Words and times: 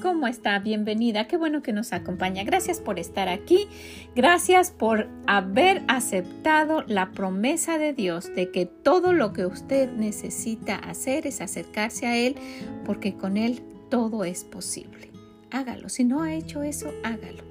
¿Cómo 0.00 0.26
está? 0.26 0.58
Bienvenida. 0.58 1.26
Qué 1.26 1.36
bueno 1.36 1.62
que 1.62 1.72
nos 1.72 1.92
acompaña. 1.92 2.44
Gracias 2.44 2.80
por 2.80 2.98
estar 2.98 3.28
aquí. 3.28 3.66
Gracias 4.14 4.70
por 4.70 5.08
haber 5.26 5.82
aceptado 5.88 6.82
la 6.86 7.10
promesa 7.10 7.78
de 7.78 7.92
Dios 7.92 8.32
de 8.34 8.50
que 8.50 8.66
todo 8.66 9.12
lo 9.12 9.32
que 9.32 9.46
usted 9.46 9.90
necesita 9.92 10.76
hacer 10.76 11.26
es 11.26 11.40
acercarse 11.40 12.06
a 12.06 12.16
Él 12.16 12.36
porque 12.84 13.14
con 13.14 13.36
Él 13.36 13.62
todo 13.90 14.24
es 14.24 14.44
posible. 14.44 15.10
Hágalo. 15.50 15.88
Si 15.88 16.04
no 16.04 16.22
ha 16.22 16.34
hecho 16.34 16.62
eso, 16.62 16.92
hágalo. 17.02 17.42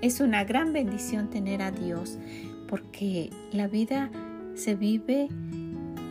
Es 0.00 0.20
una 0.20 0.44
gran 0.44 0.72
bendición 0.72 1.30
tener 1.30 1.62
a 1.62 1.70
Dios 1.70 2.18
porque 2.68 3.30
la 3.52 3.66
vida 3.66 4.10
se 4.54 4.74
vive 4.74 5.28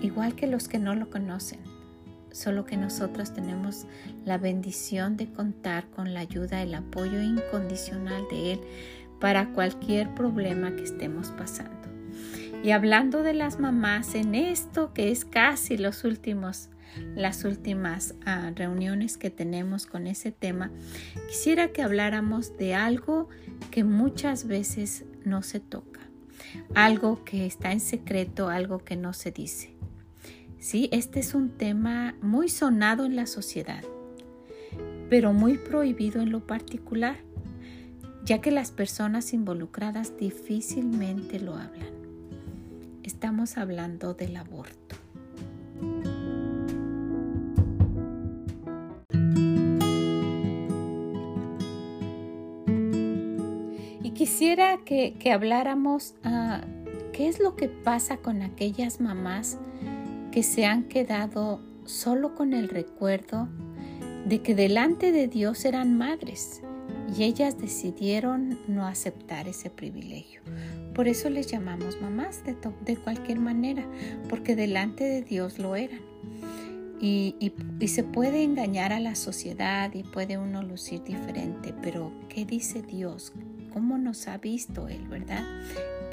igual 0.02 0.36
que 0.36 0.47
los 0.47 0.67
que 0.67 0.80
no 0.80 0.95
lo 0.95 1.09
conocen 1.09 1.77
solo 2.38 2.66
que 2.66 2.78
nosotros 2.78 3.34
tenemos 3.34 3.88
la 4.24 4.38
bendición 4.38 5.18
de 5.18 5.28
contar 5.28 5.90
con 5.90 6.14
la 6.14 6.20
ayuda, 6.20 6.62
el 6.62 6.76
apoyo 6.76 7.20
incondicional 7.20 8.26
de 8.30 8.54
Él 8.54 8.60
para 9.20 9.54
cualquier 9.54 10.14
problema 10.14 10.76
que 10.76 10.84
estemos 10.84 11.32
pasando. 11.32 11.72
Y 12.64 12.72
hablando 12.72 13.24
de 13.24 13.34
las 13.34 13.60
mamás 13.60 14.14
en 14.14 14.36
esto 14.36 14.94
que 14.94 15.12
es 15.12 15.26
casi 15.26 15.78
los 15.78 16.04
últimos 16.04 16.70
las 17.16 17.44
últimas 17.44 18.16
ah, 18.26 18.52
reuniones 18.56 19.18
que 19.18 19.30
tenemos 19.30 19.86
con 19.86 20.08
ese 20.08 20.32
tema, 20.32 20.72
quisiera 21.28 21.68
que 21.68 21.84
habláramos 21.84 22.58
de 22.58 22.74
algo 22.74 23.30
que 23.70 23.84
muchas 23.84 24.48
veces 24.48 25.06
no 25.24 25.44
se 25.44 25.60
toca, 25.60 26.00
algo 26.74 27.24
que 27.24 27.46
está 27.46 27.72
en 27.72 27.82
secreto, 27.82 28.50
algo 28.50 28.80
que 28.80 28.96
no 28.96 29.14
se 29.14 29.32
dice. 29.32 29.77
Sí, 30.59 30.89
este 30.91 31.19
es 31.19 31.36
un 31.36 31.50
tema 31.52 32.16
muy 32.22 32.50
sonado 32.50 33.05
en 33.05 33.16
la 33.16 33.27
sociedad, 33.27 33.83
pero 35.09 35.31
muy 35.31 35.58
prohibido 35.58 36.19
en 36.19 36.31
lo 36.31 36.45
particular, 36.47 37.17
ya 38.25 38.41
que 38.41 38.50
las 38.50 38.72
personas 38.72 39.33
involucradas 39.33 40.17
difícilmente 40.17 41.39
lo 41.39 41.55
hablan. 41.55 41.94
Estamos 43.03 43.58
hablando 43.58 44.16
del 44.16 44.35
aborto. 44.35 44.95
Y 54.03 54.11
quisiera 54.11 54.80
que, 54.83 55.31
habláramos 55.31 56.16
uh, 56.25 56.66
qué 57.13 57.28
es 57.28 57.39
lo 57.39 57.55
que 57.55 57.69
pasa 57.69 58.17
con 58.17 58.41
aquellas 58.41 59.00
mamás 59.00 59.59
que 60.38 60.44
se 60.44 60.68
han 60.68 60.84
quedado 60.84 61.64
solo 61.86 62.36
con 62.36 62.54
el 62.54 62.70
recuerdo 62.70 63.50
de 64.28 64.44
que 64.44 64.53
delante 64.53 65.12
de 65.12 65.28
Dios 65.28 65.66
eran 65.66 65.98
madres 65.98 66.62
y 67.18 67.24
ellas 67.24 67.58
decidieron 67.58 68.59
no 68.68 68.86
aceptar 68.86 69.47
ese 69.47 69.72
privilegio. 69.72 70.42
Por 70.94 71.08
eso 71.08 71.31
les 71.31 71.47
llamamos 71.47 72.00
mamás 72.03 72.44
de, 72.46 72.56
de 72.86 72.97
cualquier 72.97 73.40
manera, 73.40 73.84
porque 74.30 74.56
delante 74.56 75.06
de 75.06 75.24
Dios 75.24 75.58
lo 75.58 75.76
eran. 75.76 76.02
Y, 77.02 77.36
y, 77.80 77.88
se 77.88 78.03
puede 78.03 78.44
engañar 78.44 78.94
a 78.94 79.00
la 79.00 79.16
sociedad 79.16 79.92
y 79.96 80.03
puede 80.03 80.38
uno 80.38 80.62
lucir 80.62 81.03
diferente, 81.03 81.74
pero 81.81 82.12
¿qué 82.30 82.46
dice 82.46 82.84
Dios? 82.84 83.34
¿Cómo 83.74 83.97
nos 83.97 84.28
ha 84.28 84.38
visto 84.38 84.88
Él, 84.88 85.08
verdad? 85.08 85.44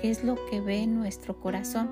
¿Qué 0.04 0.10
es 0.10 0.22
lo 0.22 0.37
que 0.50 0.60
ve 0.60 0.87
nuestro 0.87 1.41
corazón? 1.41 1.88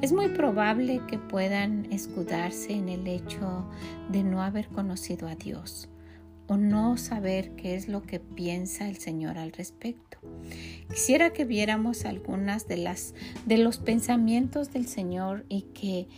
Es 0.00 0.10
muy 0.10 0.28
probable 0.28 1.02
que 1.06 1.18
puedan 1.18 1.86
escudarse 1.92 2.72
en 2.72 2.88
el 2.88 3.06
hecho 3.06 3.68
de 4.10 4.22
no 4.22 4.42
haber 4.42 4.68
conocido 4.68 5.28
a 5.28 5.34
Dios 5.34 5.90
o 6.46 6.56
no 6.56 6.96
saber 6.96 7.50
qué 7.50 7.74
es 7.74 7.88
lo 7.88 8.00
que 8.04 8.20
piensa 8.20 8.88
el 8.88 8.96
Señor 8.96 9.36
al 9.36 9.52
respecto. 9.52 10.16
Quisiera 10.88 11.34
que 11.34 11.44
viéramos 11.44 12.06
algunas 12.06 12.68
de 12.68 12.78
las 12.78 13.14
de 13.44 13.58
los 13.58 13.76
pensamientos 13.76 14.72
del 14.72 14.86
Señor 14.86 15.44
y 15.50 15.66
que 15.74 16.08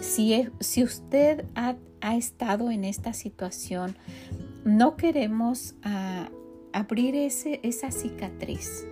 si, 0.00 0.48
si 0.60 0.84
usted 0.84 1.44
ha, 1.56 1.74
estado 2.14 2.70
en 2.70 2.84
esta 2.84 3.14
situación, 3.14 3.96
no 4.64 4.94
queremos 4.96 5.74
ah, 5.82 6.28
abrir 6.72 7.16
ese, 7.16 7.58
esa 7.64 7.90
cicatriz 7.90 8.86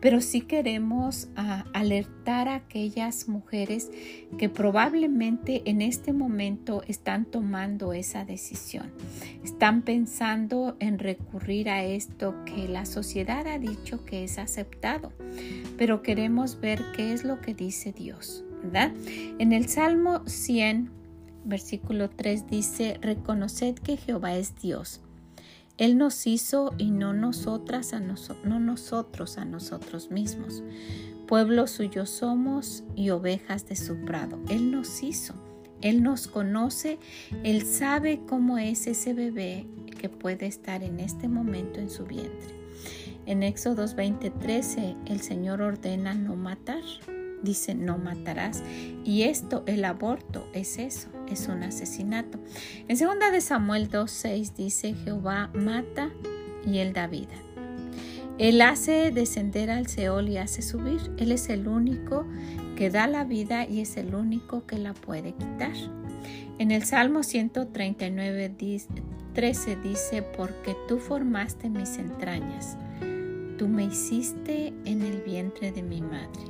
pero 0.00 0.20
sí 0.20 0.40
queremos 0.40 1.28
ah, 1.36 1.64
alertar 1.72 2.48
a 2.48 2.56
aquellas 2.56 3.28
mujeres 3.28 3.90
que 4.38 4.48
probablemente 4.48 5.62
en 5.66 5.82
este 5.82 6.12
momento 6.12 6.82
están 6.86 7.24
tomando 7.26 7.92
esa 7.92 8.24
decisión. 8.24 8.90
Están 9.44 9.82
pensando 9.82 10.76
en 10.80 10.98
recurrir 10.98 11.68
a 11.68 11.84
esto 11.84 12.34
que 12.44 12.68
la 12.68 12.86
sociedad 12.86 13.46
ha 13.46 13.58
dicho 13.58 14.04
que 14.04 14.24
es 14.24 14.38
aceptado, 14.38 15.12
pero 15.76 16.02
queremos 16.02 16.60
ver 16.60 16.82
qué 16.96 17.12
es 17.12 17.24
lo 17.24 17.40
que 17.40 17.54
dice 17.54 17.92
Dios, 17.92 18.44
¿verdad? 18.62 18.92
En 19.38 19.52
el 19.52 19.68
Salmo 19.68 20.22
100, 20.26 20.90
versículo 21.44 22.10
3 22.10 22.46
dice, 22.46 22.98
reconoced 23.00 23.76
que 23.76 23.96
Jehová 23.96 24.34
es 24.34 24.54
Dios 24.56 25.02
él 25.80 25.96
nos 25.96 26.26
hizo 26.26 26.74
y 26.76 26.90
no 26.90 27.14
nosotras 27.14 27.94
a 27.94 28.00
no 28.00 28.60
nosotros 28.60 29.38
a 29.38 29.46
nosotros 29.46 30.10
mismos. 30.10 30.62
Pueblo 31.26 31.66
suyo 31.66 32.04
somos 32.04 32.84
y 32.94 33.08
ovejas 33.08 33.66
de 33.66 33.76
su 33.76 33.96
prado. 34.04 34.38
Él 34.50 34.70
nos 34.70 35.02
hizo. 35.02 35.32
Él 35.80 36.02
nos 36.02 36.26
conoce, 36.26 36.98
Él 37.42 37.64
sabe 37.64 38.20
cómo 38.28 38.58
es 38.58 38.86
ese 38.86 39.14
bebé 39.14 39.66
que 39.98 40.10
puede 40.10 40.44
estar 40.46 40.82
en 40.82 41.00
este 41.00 41.28
momento 41.28 41.80
en 41.80 41.88
su 41.88 42.04
vientre. 42.04 42.54
En 43.24 43.42
Éxodo 43.42 43.86
20:13 43.86 44.96
el 45.06 45.22
Señor 45.22 45.62
ordena 45.62 46.12
no 46.12 46.36
matar 46.36 46.82
dice 47.42 47.74
no 47.74 47.98
matarás. 47.98 48.62
Y 49.04 49.22
esto, 49.22 49.62
el 49.66 49.84
aborto, 49.84 50.46
es 50.52 50.78
eso, 50.78 51.08
es 51.30 51.48
un 51.48 51.62
asesinato. 51.62 52.38
En 52.88 52.96
segunda 52.96 53.30
de 53.30 53.40
Samuel 53.40 53.90
2.6 53.90 54.54
dice 54.54 54.94
Jehová 54.94 55.50
mata 55.54 56.10
y 56.66 56.78
él 56.78 56.92
da 56.92 57.06
vida. 57.06 57.34
Él 58.38 58.62
hace 58.62 59.10
descender 59.10 59.70
al 59.70 59.86
Seol 59.86 60.30
y 60.30 60.38
hace 60.38 60.62
subir. 60.62 61.12
Él 61.18 61.30
es 61.30 61.50
el 61.50 61.68
único 61.68 62.26
que 62.74 62.88
da 62.88 63.06
la 63.06 63.24
vida 63.24 63.68
y 63.68 63.80
es 63.80 63.98
el 63.98 64.14
único 64.14 64.64
que 64.64 64.78
la 64.78 64.94
puede 64.94 65.32
quitar. 65.32 65.74
En 66.58 66.70
el 66.70 66.84
Salmo 66.84 67.22
139, 67.22 68.54
13 69.34 69.76
dice, 69.76 70.22
porque 70.22 70.74
tú 70.88 70.98
formaste 70.98 71.68
mis 71.68 71.98
entrañas, 71.98 72.78
tú 73.58 73.68
me 73.68 73.84
hiciste 73.84 74.72
en 74.86 75.02
el 75.02 75.20
vientre 75.20 75.72
de 75.72 75.82
mi 75.82 76.00
madre. 76.00 76.42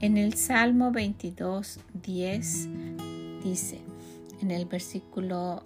En 0.00 0.16
el 0.16 0.34
Salmo 0.34 0.92
22, 0.92 1.80
10 2.02 2.68
dice, 3.46 3.78
en 4.40 4.50
el 4.50 4.66
versículo 4.66 5.62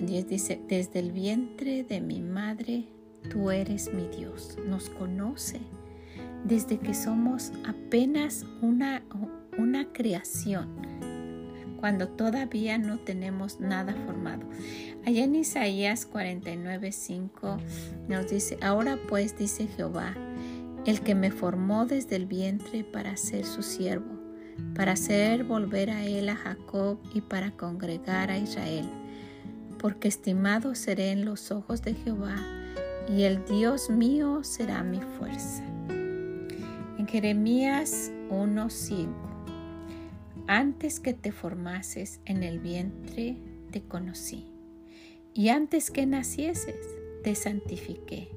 10 0.00 0.28
dice, 0.28 0.60
desde 0.66 1.00
el 1.00 1.12
vientre 1.12 1.84
de 1.84 2.00
mi 2.00 2.20
madre, 2.20 2.86
tú 3.30 3.50
eres 3.50 3.92
mi 3.92 4.08
Dios. 4.08 4.56
Nos 4.66 4.88
conoce 4.88 5.60
desde 6.44 6.78
que 6.78 6.94
somos 6.94 7.52
apenas 7.66 8.46
una, 8.62 9.02
una 9.58 9.92
creación, 9.92 10.68
cuando 11.78 12.08
todavía 12.08 12.78
no 12.78 12.98
tenemos 12.98 13.60
nada 13.60 13.94
formado. 14.06 14.42
Allá 15.04 15.24
en 15.24 15.36
Isaías 15.36 16.06
49, 16.06 16.92
5 16.92 17.58
nos 18.08 18.30
dice, 18.30 18.58
ahora 18.62 18.98
pues 19.08 19.36
dice 19.38 19.66
Jehová, 19.66 20.14
el 20.86 21.02
que 21.02 21.14
me 21.14 21.30
formó 21.30 21.84
desde 21.84 22.16
el 22.16 22.26
vientre 22.26 22.84
para 22.84 23.16
ser 23.16 23.44
su 23.44 23.62
siervo, 23.62 24.17
para 24.74 24.92
hacer 24.92 25.44
volver 25.44 25.90
a 25.90 26.04
él 26.04 26.28
a 26.28 26.36
Jacob 26.36 26.98
y 27.14 27.20
para 27.20 27.50
congregar 27.52 28.30
a 28.30 28.38
Israel. 28.38 28.88
Porque 29.78 30.08
estimado 30.08 30.74
seré 30.74 31.10
en 31.10 31.24
los 31.24 31.50
ojos 31.50 31.82
de 31.82 31.94
Jehová, 31.94 32.36
y 33.08 33.22
el 33.22 33.44
Dios 33.46 33.90
mío 33.90 34.44
será 34.44 34.82
mi 34.82 35.00
fuerza. 35.00 35.64
En 35.88 37.06
Jeremías 37.06 38.10
1:5 38.30 39.08
Antes 40.46 41.00
que 41.00 41.14
te 41.14 41.32
formases 41.32 42.20
en 42.24 42.42
el 42.42 42.58
vientre 42.58 43.36
te 43.70 43.82
conocí, 43.82 44.46
y 45.34 45.48
antes 45.48 45.90
que 45.90 46.06
nacieses 46.06 46.76
te 47.22 47.34
santifiqué 47.34 48.28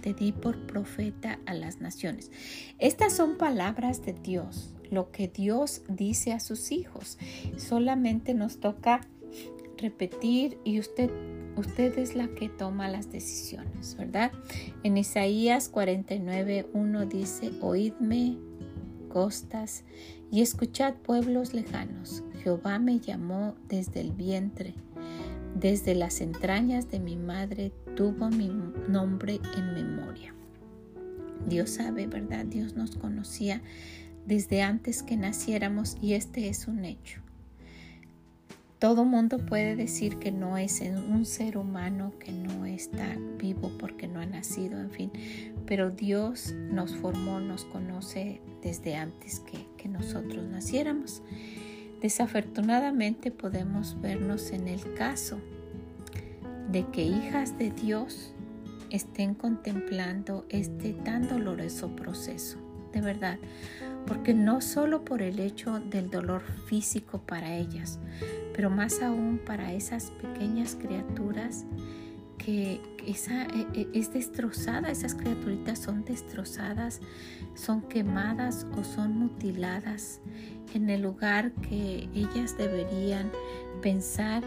te 0.00 0.14
di 0.14 0.32
por 0.32 0.66
profeta 0.66 1.38
a 1.46 1.54
las 1.54 1.80
naciones. 1.80 2.30
Estas 2.78 3.14
son 3.14 3.36
palabras 3.36 4.04
de 4.04 4.12
Dios, 4.12 4.74
lo 4.90 5.10
que 5.10 5.28
Dios 5.28 5.82
dice 5.88 6.32
a 6.32 6.40
sus 6.40 6.72
hijos. 6.72 7.18
Solamente 7.56 8.34
nos 8.34 8.58
toca 8.58 9.00
repetir 9.76 10.58
y 10.64 10.80
usted 10.80 11.10
usted 11.58 11.98
es 11.98 12.14
la 12.14 12.28
que 12.28 12.48
toma 12.48 12.88
las 12.88 13.10
decisiones, 13.10 13.96
¿verdad? 13.96 14.32
En 14.82 14.96
Isaías 14.96 15.72
49.1 15.72 17.08
dice, 17.08 17.50
oídme 17.60 18.38
costas 19.08 19.84
y 20.30 20.42
escuchad 20.42 20.94
pueblos 20.94 21.54
lejanos. 21.54 22.22
Jehová 22.42 22.78
me 22.78 23.00
llamó 23.00 23.56
desde 23.68 24.00
el 24.00 24.12
vientre, 24.12 24.74
desde 25.58 25.94
las 25.94 26.20
entrañas 26.20 26.90
de 26.90 27.00
mi 27.00 27.16
madre 27.16 27.72
tuvo 27.96 28.28
mi 28.28 28.50
nombre 28.88 29.40
en 29.56 29.74
memoria. 29.74 30.34
Dios 31.48 31.70
sabe, 31.70 32.06
¿verdad? 32.06 32.46
Dios 32.46 32.74
nos 32.74 32.96
conocía 32.96 33.62
desde 34.26 34.62
antes 34.62 35.02
que 35.02 35.16
naciéramos 35.16 35.96
y 36.00 36.14
este 36.14 36.48
es 36.48 36.68
un 36.68 36.84
hecho. 36.84 37.20
Todo 38.78 39.04
mundo 39.04 39.38
puede 39.38 39.74
decir 39.74 40.18
que 40.18 40.30
no 40.30 40.56
es 40.56 40.80
un 40.80 41.24
ser 41.24 41.58
humano 41.58 42.12
que 42.20 42.30
no 42.30 42.64
está 42.64 43.16
vivo 43.36 43.72
porque 43.78 44.06
no 44.06 44.20
ha 44.20 44.26
nacido, 44.26 44.78
en 44.78 44.90
fin, 44.90 45.10
pero 45.66 45.90
Dios 45.90 46.54
nos 46.70 46.94
formó, 46.94 47.40
nos 47.40 47.64
conoce 47.64 48.40
desde 48.62 48.94
antes 48.94 49.40
que, 49.40 49.66
que 49.76 49.88
nosotros 49.88 50.44
naciéramos. 50.46 51.22
Desafortunadamente 52.00 53.32
podemos 53.32 54.00
vernos 54.00 54.52
en 54.52 54.68
el 54.68 54.94
caso 54.94 55.40
de 56.70 56.86
que 56.86 57.02
hijas 57.02 57.58
de 57.58 57.70
Dios 57.70 58.32
estén 58.90 59.34
contemplando 59.34 60.46
este 60.48 60.92
tan 60.92 61.26
doloroso 61.28 61.96
proceso, 61.96 62.58
de 62.92 63.00
verdad, 63.00 63.38
porque 64.06 64.34
no 64.34 64.60
solo 64.60 65.04
por 65.04 65.22
el 65.22 65.38
hecho 65.38 65.80
del 65.80 66.10
dolor 66.10 66.42
físico 66.66 67.20
para 67.26 67.54
ellas, 67.54 67.98
pero 68.54 68.70
más 68.70 69.02
aún 69.02 69.40
para 69.44 69.72
esas 69.72 70.10
pequeñas 70.12 70.74
criaturas 70.74 71.64
que 72.38 72.80
esa, 73.06 73.44
e, 73.44 73.66
e, 73.74 73.88
es 73.92 74.12
destrozada, 74.12 74.90
esas 74.90 75.14
criaturitas 75.14 75.78
son 75.78 76.04
destrozadas, 76.04 77.00
son 77.54 77.82
quemadas 77.82 78.66
o 78.76 78.84
son 78.84 79.18
mutiladas 79.18 80.20
en 80.74 80.88
el 80.88 81.02
lugar 81.02 81.52
que 81.52 82.08
ellas 82.14 82.56
deberían 82.56 83.30
pensar 83.82 84.42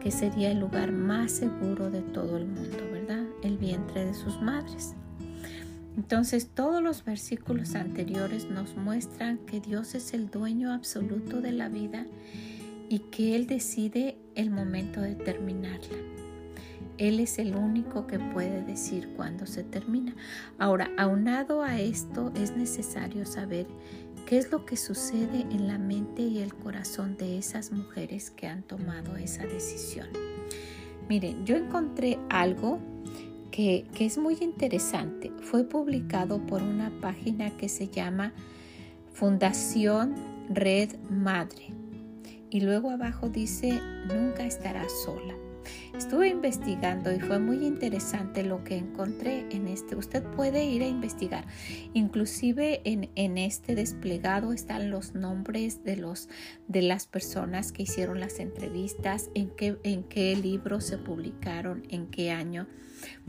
que 0.00 0.10
sería 0.10 0.50
el 0.50 0.60
lugar 0.60 0.92
más 0.92 1.32
seguro 1.32 1.90
de 1.90 2.02
todo 2.02 2.36
el 2.36 2.46
mundo, 2.46 2.78
¿verdad? 2.90 3.24
El 3.42 3.56
vientre 3.56 4.04
de 4.06 4.14
sus 4.14 4.40
madres. 4.40 4.96
Entonces 5.96 6.48
todos 6.48 6.82
los 6.82 7.04
versículos 7.04 7.74
anteriores 7.74 8.48
nos 8.48 8.76
muestran 8.76 9.38
que 9.38 9.60
Dios 9.60 9.94
es 9.94 10.14
el 10.14 10.30
dueño 10.30 10.72
absoluto 10.72 11.40
de 11.40 11.52
la 11.52 11.68
vida 11.68 12.06
y 12.88 13.00
que 13.10 13.36
Él 13.36 13.46
decide 13.46 14.16
el 14.34 14.50
momento 14.50 15.00
de 15.00 15.14
terminarla. 15.14 15.98
Él 16.98 17.20
es 17.20 17.38
el 17.38 17.56
único 17.56 18.06
que 18.06 18.18
puede 18.18 18.62
decir 18.62 19.08
cuándo 19.16 19.46
se 19.46 19.64
termina. 19.64 20.14
Ahora, 20.58 20.90
aunado 20.98 21.62
a 21.62 21.80
esto, 21.80 22.32
es 22.36 22.54
necesario 22.56 23.26
saber 23.26 23.66
qué 24.26 24.38
es 24.38 24.52
lo 24.52 24.64
que 24.66 24.76
sucede 24.76 25.40
en 25.50 25.66
la 25.66 25.78
mente 25.78 26.22
y 26.22 26.38
el 26.38 26.54
corazón 26.54 27.16
de 27.16 27.38
esas 27.38 27.72
mujeres 27.72 28.30
que 28.30 28.46
han 28.46 28.62
tomado 28.62 29.16
esa 29.16 29.44
decisión. 29.46 30.08
Miren, 31.08 31.44
yo 31.44 31.56
encontré 31.56 32.18
algo 32.30 32.78
que, 33.52 33.84
es 34.00 34.18
muy 34.18 34.36
interesante. 34.40 35.30
Fue 35.42 35.62
publicado 35.62 36.44
por 36.44 36.62
una 36.62 36.90
página 37.00 37.56
que 37.56 37.68
se 37.68 37.86
llama 37.86 38.32
Fundación 39.12 40.14
Red 40.48 40.96
Madre. 41.08 41.68
Y 42.50 42.60
luego 42.60 42.90
abajo 42.90 43.28
dice, 43.28 43.80
nunca 44.08 44.44
estarás 44.44 44.90
sola. 45.04 45.34
Estuve 46.02 46.30
investigando 46.30 47.12
y 47.12 47.20
fue 47.20 47.38
muy 47.38 47.64
interesante 47.64 48.42
lo 48.42 48.64
que 48.64 48.76
encontré 48.76 49.46
en 49.50 49.68
este. 49.68 49.94
Usted 49.94 50.24
puede 50.34 50.64
ir 50.64 50.82
a 50.82 50.88
investigar. 50.88 51.46
Inclusive 51.94 52.80
en, 52.84 53.08
en, 53.14 53.38
este 53.38 53.76
desplegado 53.76 54.52
están 54.52 54.90
los 54.90 55.14
nombres 55.14 55.84
de, 55.84 55.96
los, 55.96 56.28
de 56.66 56.82
las 56.82 57.06
personas 57.06 57.70
que 57.70 57.84
hicieron 57.84 58.18
las 58.18 58.40
entrevistas, 58.40 59.30
en 59.36 59.50
qué, 59.50 59.78
en 59.84 60.02
qué 60.02 60.34
libros 60.34 60.84
se 60.84 60.98
publicaron, 60.98 61.84
en 61.88 62.08
qué 62.08 62.32
año. 62.32 62.66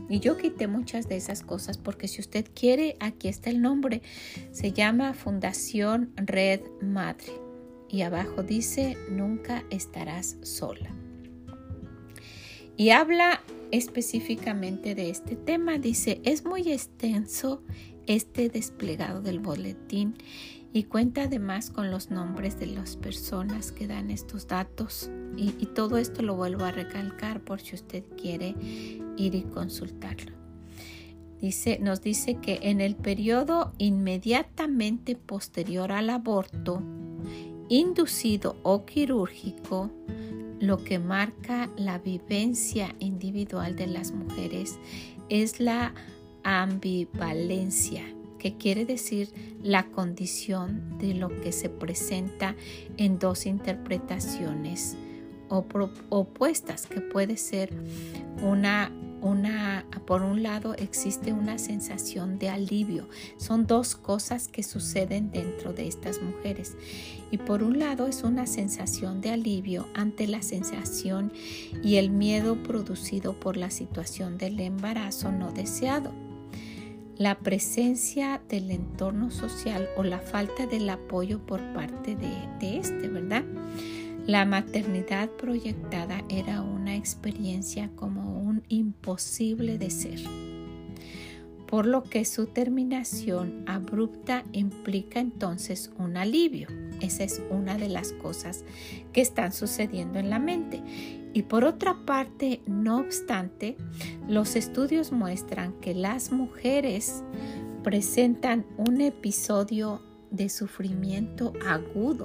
Y 0.08 0.18
yo 0.18 0.36
quité 0.36 0.66
muchas 0.66 1.08
de 1.08 1.16
esas 1.16 1.42
cosas 1.42 1.78
porque 1.78 2.08
si 2.08 2.20
usted 2.20 2.44
quiere, 2.56 2.96
aquí 2.98 3.28
está 3.28 3.50
el 3.50 3.62
nombre. 3.62 4.02
Se 4.50 4.72
llama 4.72 5.14
Fundación 5.14 6.12
Red 6.16 6.62
Madre. 6.82 7.32
Y 7.88 8.02
abajo 8.02 8.42
dice, 8.42 8.96
nunca 9.08 9.62
estarás 9.70 10.38
sola. 10.42 11.03
Y 12.76 12.90
habla 12.90 13.40
específicamente 13.70 14.94
de 14.94 15.10
este 15.10 15.36
tema. 15.36 15.78
Dice, 15.78 16.20
es 16.24 16.44
muy 16.44 16.72
extenso 16.72 17.62
este 18.06 18.48
desplegado 18.48 19.20
del 19.20 19.38
boletín 19.40 20.14
y 20.72 20.84
cuenta 20.84 21.22
además 21.22 21.70
con 21.70 21.92
los 21.92 22.10
nombres 22.10 22.58
de 22.58 22.66
las 22.66 22.96
personas 22.96 23.70
que 23.70 23.86
dan 23.86 24.10
estos 24.10 24.48
datos. 24.48 25.08
Y, 25.36 25.50
todo 25.66 25.98
esto 25.98 26.22
lo 26.22 26.36
vuelvo 26.36 26.64
a 26.64 26.72
recalcar 26.72 27.40
por 27.40 27.60
si 27.60 27.74
usted 27.74 28.04
quiere 28.20 28.54
ir 29.16 29.34
y 29.34 29.42
consultarlo. 29.42 30.32
Dice, 31.40 31.78
nos 31.80 32.00
dice 32.00 32.36
que 32.36 32.58
en 32.62 32.80
el 32.80 32.96
periodo 32.96 33.72
inmediatamente 33.78 35.16
posterior 35.16 35.92
al 35.92 36.10
aborto, 36.10 36.82
inducido 37.68 38.56
o 38.62 38.84
quirúrgico, 38.84 39.90
lo 40.66 40.82
que 40.82 40.98
marca 40.98 41.70
la 41.76 41.98
vivencia 41.98 42.94
individual 42.98 43.76
de 43.76 43.86
las 43.86 44.12
mujeres 44.12 44.78
es 45.28 45.60
la 45.60 45.94
ambivalencia, 46.42 48.02
que 48.38 48.56
quiere 48.56 48.84
decir 48.84 49.30
la 49.62 49.84
condición 49.84 50.98
de 50.98 51.14
lo 51.14 51.28
que 51.40 51.52
se 51.52 51.68
presenta 51.68 52.54
en 52.96 53.18
dos 53.18 53.46
interpretaciones 53.46 54.96
opuestas, 55.48 56.86
que 56.86 57.00
puede 57.00 57.36
ser 57.36 57.70
una 58.42 58.90
una, 59.24 59.86
por 60.06 60.22
un 60.22 60.42
lado 60.42 60.74
existe 60.74 61.32
una 61.32 61.56
sensación 61.56 62.38
de 62.38 62.50
alivio. 62.50 63.08
Son 63.38 63.66
dos 63.66 63.96
cosas 63.96 64.48
que 64.48 64.62
suceden 64.62 65.30
dentro 65.30 65.72
de 65.72 65.88
estas 65.88 66.20
mujeres. 66.20 66.76
Y 67.30 67.38
por 67.38 67.62
un 67.62 67.78
lado 67.78 68.06
es 68.06 68.22
una 68.22 68.46
sensación 68.46 69.22
de 69.22 69.30
alivio 69.30 69.88
ante 69.94 70.26
la 70.26 70.42
sensación 70.42 71.32
y 71.82 71.96
el 71.96 72.10
miedo 72.10 72.62
producido 72.62 73.32
por 73.40 73.56
la 73.56 73.70
situación 73.70 74.36
del 74.36 74.60
embarazo 74.60 75.32
no 75.32 75.52
deseado. 75.52 76.12
La 77.16 77.38
presencia 77.38 78.42
del 78.48 78.70
entorno 78.70 79.30
social 79.30 79.88
o 79.96 80.02
la 80.02 80.18
falta 80.18 80.66
del 80.66 80.90
apoyo 80.90 81.38
por 81.38 81.60
parte 81.72 82.14
de, 82.14 82.32
de 82.60 82.78
este, 82.78 83.08
¿verdad? 83.08 83.44
La 84.26 84.44
maternidad 84.46 85.28
proyectada 85.30 86.24
era 86.28 86.62
una 86.62 86.96
experiencia 86.96 87.90
como 87.94 88.33
imposible 88.68 89.78
de 89.78 89.90
ser, 89.90 90.20
por 91.66 91.86
lo 91.86 92.02
que 92.02 92.24
su 92.24 92.46
terminación 92.46 93.64
abrupta 93.66 94.44
implica 94.52 95.20
entonces 95.20 95.90
un 95.98 96.16
alivio. 96.16 96.68
Esa 97.00 97.24
es 97.24 97.42
una 97.50 97.76
de 97.76 97.88
las 97.88 98.12
cosas 98.12 98.64
que 99.12 99.20
están 99.20 99.52
sucediendo 99.52 100.18
en 100.18 100.30
la 100.30 100.38
mente. 100.38 100.82
Y 101.32 101.42
por 101.42 101.64
otra 101.64 102.04
parte, 102.06 102.60
no 102.66 102.98
obstante, 102.98 103.76
los 104.28 104.54
estudios 104.54 105.10
muestran 105.10 105.72
que 105.80 105.94
las 105.94 106.30
mujeres 106.30 107.24
presentan 107.82 108.64
un 108.76 109.00
episodio 109.00 110.00
de 110.30 110.48
sufrimiento 110.48 111.52
agudo 111.66 112.24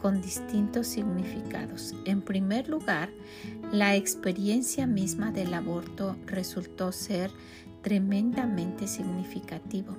con 0.00 0.20
distintos 0.20 0.86
significados. 0.86 1.94
En 2.04 2.22
primer 2.22 2.68
lugar, 2.68 3.10
la 3.72 3.96
experiencia 3.96 4.86
misma 4.86 5.30
del 5.32 5.54
aborto 5.54 6.16
resultó 6.26 6.92
ser 6.92 7.30
tremendamente 7.82 8.86
significativo. 8.86 9.96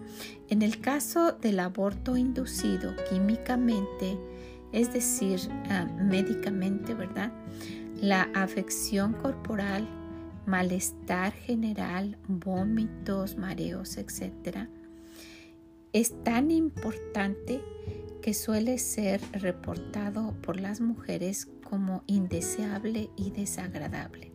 En 0.49 0.61
el 0.61 0.79
caso 0.79 1.31
del 1.33 1.59
aborto 1.59 2.17
inducido 2.17 2.93
químicamente, 3.09 4.17
es 4.71 4.93
decir, 4.93 5.39
ah, 5.69 5.85
médicamente, 5.85 6.93
¿verdad? 6.93 7.31
La 7.95 8.29
afección 8.33 9.13
corporal, 9.13 9.87
malestar 10.45 11.33
general, 11.33 12.17
vómitos, 12.27 13.37
mareos, 13.37 13.97
etc. 13.97 14.67
Es 15.93 16.23
tan 16.23 16.51
importante 16.51 17.61
que 18.21 18.33
suele 18.33 18.77
ser 18.77 19.21
reportado 19.33 20.33
por 20.41 20.59
las 20.59 20.81
mujeres 20.81 21.47
como 21.63 22.03
indeseable 22.07 23.09
y 23.15 23.31
desagradable. 23.31 24.31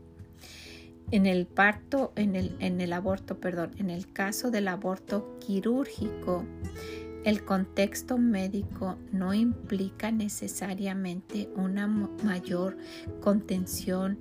En 1.13 1.27
el 1.27 1.47
parto, 1.47 2.13
en 2.17 2.35
el, 2.35 2.57
en 2.59 2.81
el 2.81 2.93
aborto, 2.93 3.39
perdón, 3.39 3.73
en 3.79 3.91
el 3.91 4.13
caso 4.13 4.51
del 4.51 4.67
aborto 4.67 5.39
quirúrgico, 5.39 6.45
el 7.25 7.45
contexto 7.45 8.19
médico 8.19 8.99
no 9.13 9.35
implica 9.35 10.11
necesariamente 10.11 11.49
una 11.57 11.87
mayor 11.87 12.77
contención 13.21 14.19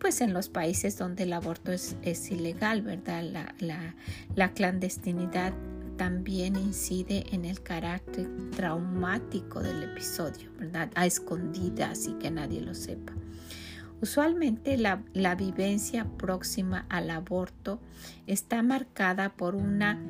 pues 0.00 0.20
en 0.20 0.32
los 0.32 0.48
países 0.48 0.96
donde 0.96 1.24
el 1.24 1.32
aborto 1.32 1.72
es, 1.72 2.30
ilegal, 2.30 2.82
¿verdad? 2.82 3.22
La, 4.34 4.48
clandestinidad 4.54 5.52
también 6.00 6.56
incide 6.56 7.26
en 7.30 7.44
el 7.44 7.62
carácter 7.62 8.26
traumático 8.56 9.60
del 9.60 9.82
episodio, 9.82 10.50
¿verdad? 10.58 10.90
A 10.94 11.04
escondidas 11.04 12.06
y 12.06 12.14
que 12.14 12.30
nadie 12.30 12.62
lo 12.62 12.74
sepa. 12.74 13.12
Usualmente 14.00 14.78
la, 14.78 15.02
la, 15.12 15.34
vivencia 15.34 16.06
próxima 16.16 16.86
al 16.88 17.10
aborto 17.10 17.80
está 18.26 18.62
marcada 18.62 19.36
por 19.36 19.54
una 19.54 20.00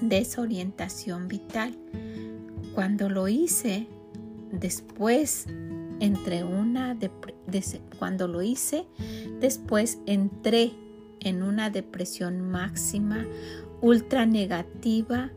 desorientación 0.00 1.28
vital. 1.28 1.76
Cuando 2.74 3.10
lo 3.10 3.28
hice, 3.28 3.86
después 4.50 5.44
entre 6.00 6.42
una 6.42 6.96
cuando 7.98 8.28
lo 8.28 8.40
hice, 8.40 8.86
después 9.40 9.98
entré 10.06 10.72
en 11.20 11.42
una 11.42 11.68
depresión 11.68 12.40
máxima, 12.40 13.26
ultra 13.80 14.26
negativa, 14.26 15.30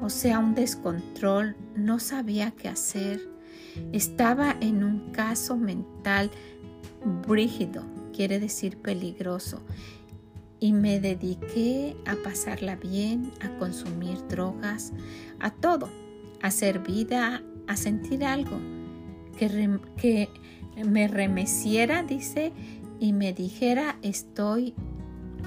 o 0.00 0.08
sea, 0.08 0.38
un 0.38 0.54
descontrol, 0.54 1.56
no 1.76 1.98
sabía 1.98 2.52
qué 2.52 2.68
hacer. 2.68 3.20
Estaba 3.92 4.56
en 4.60 4.82
un 4.82 5.10
caso 5.12 5.56
mental 5.56 6.30
brígido, 7.26 7.84
quiere 8.12 8.40
decir 8.40 8.78
peligroso, 8.78 9.62
y 10.58 10.72
me 10.72 11.00
dediqué 11.00 11.96
a 12.06 12.16
pasarla 12.16 12.76
bien, 12.76 13.32
a 13.40 13.48
consumir 13.58 14.18
drogas, 14.28 14.92
a 15.38 15.50
todo, 15.50 15.88
a 16.42 16.48
hacer 16.48 16.80
vida, 16.80 17.42
a 17.66 17.76
sentir 17.76 18.24
algo 18.24 18.58
que, 19.96 20.28
me 20.84 21.08
remeciera, 21.08 22.02
dice, 22.02 22.52
y 22.98 23.12
me 23.12 23.32
dijera, 23.32 23.98
estoy, 24.02 24.74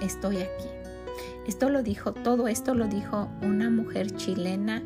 estoy 0.01 0.38
aquí. 0.38 0.82
Esto 1.47 1.69
lo 1.69 1.83
dijo, 1.83 2.13
todo 2.13 2.47
esto 2.47 2.73
lo 2.73 2.88
dijo 2.88 3.29
una 3.41 3.69
mujer 3.69 4.15
chilena 4.15 4.81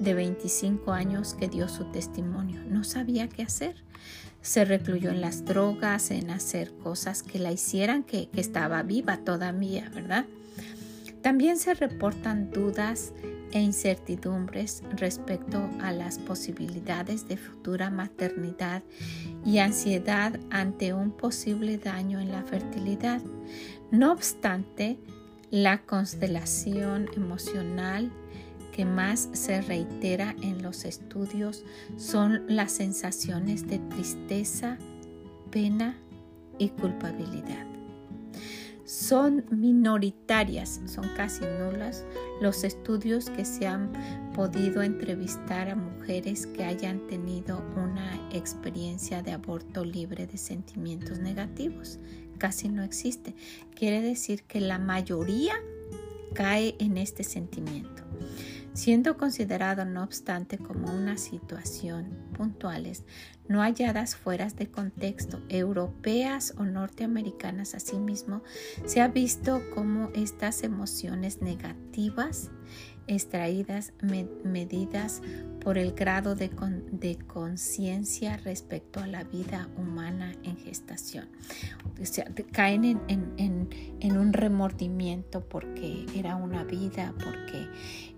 de 0.00 0.14
25 0.14 0.92
años 0.92 1.34
que 1.34 1.48
dio 1.48 1.68
su 1.68 1.84
testimonio. 1.86 2.62
No 2.68 2.84
sabía 2.84 3.28
qué 3.28 3.42
hacer. 3.42 3.74
Se 4.40 4.64
recluyó 4.64 5.10
en 5.10 5.20
las 5.20 5.44
drogas, 5.44 6.12
en 6.12 6.30
hacer 6.30 6.72
cosas 6.74 7.24
que 7.24 7.40
la 7.40 7.50
hicieran 7.50 8.04
que, 8.04 8.28
que 8.28 8.40
estaba 8.40 8.82
viva 8.84 9.18
todavía, 9.18 9.90
¿verdad? 9.92 10.26
También 11.22 11.58
se 11.58 11.74
reportan 11.74 12.52
dudas 12.52 13.12
e 13.50 13.60
incertidumbres 13.60 14.82
respecto 14.96 15.68
a 15.80 15.90
las 15.90 16.18
posibilidades 16.18 17.26
de 17.26 17.36
futura 17.36 17.90
maternidad 17.90 18.84
y 19.44 19.58
ansiedad 19.58 20.38
ante 20.50 20.92
un 20.92 21.10
posible 21.10 21.78
daño 21.78 22.20
en 22.20 22.30
la 22.30 22.42
fertilidad. 22.42 23.20
No 23.90 24.12
obstante, 24.12 24.98
la 25.50 25.82
constelación 25.82 27.08
emocional 27.14 28.10
que 28.72 28.84
más 28.84 29.28
se 29.32 29.62
reitera 29.62 30.34
en 30.42 30.62
los 30.62 30.84
estudios 30.84 31.64
son 31.96 32.44
las 32.48 32.72
sensaciones 32.72 33.66
de 33.66 33.78
tristeza, 33.78 34.76
pena 35.50 35.96
y 36.58 36.68
culpabilidad 36.70 37.66
son 38.86 39.44
minoritarias, 39.50 40.80
son 40.86 41.08
casi 41.16 41.44
nulas 41.44 42.04
los 42.40 42.62
estudios 42.62 43.28
que 43.30 43.44
se 43.44 43.66
han 43.66 43.92
podido 44.32 44.80
entrevistar 44.80 45.68
a 45.68 45.74
mujeres 45.74 46.46
que 46.46 46.64
hayan 46.64 47.04
tenido 47.08 47.64
una 47.76 48.14
experiencia 48.32 49.22
de 49.22 49.32
aborto 49.32 49.84
libre 49.84 50.28
de 50.28 50.38
sentimientos 50.38 51.18
negativos. 51.18 51.98
Casi 52.38 52.68
no 52.68 52.82
existe. 52.82 53.34
Quiere 53.74 54.02
decir 54.02 54.42
que 54.44 54.60
la 54.60 54.78
mayoría 54.78 55.54
cae 56.34 56.76
en 56.78 56.96
este 56.96 57.24
sentimiento 57.24 58.06
siendo 58.76 59.16
considerado 59.16 59.86
no 59.86 60.02
obstante 60.02 60.58
como 60.58 60.92
una 60.92 61.16
situación 61.16 62.10
puntuales, 62.36 63.04
no 63.48 63.62
halladas 63.62 64.14
fuera 64.14 64.48
de 64.48 64.70
contexto, 64.70 65.40
europeas 65.48 66.54
o 66.58 66.64
norteamericanas 66.64 67.74
asimismo, 67.74 68.42
se 68.84 69.00
ha 69.00 69.08
visto 69.08 69.62
como 69.74 70.10
estas 70.14 70.62
emociones 70.62 71.40
negativas 71.40 72.50
extraídas, 73.06 73.92
medidas 74.44 75.22
por 75.66 75.78
el 75.78 75.94
grado 75.94 76.36
de, 76.36 76.48
conciencia 77.26 78.36
respecto 78.36 79.00
a 79.00 79.08
la 79.08 79.24
vida 79.24 79.68
humana 79.76 80.32
en 80.44 80.56
gestación. 80.56 81.28
Caen 82.52 82.84
en, 83.08 84.16
un 84.16 84.32
remordimiento 84.32 85.40
porque 85.40 86.06
era 86.14 86.36
una 86.36 86.62
vida, 86.62 87.12
porque 87.16 87.68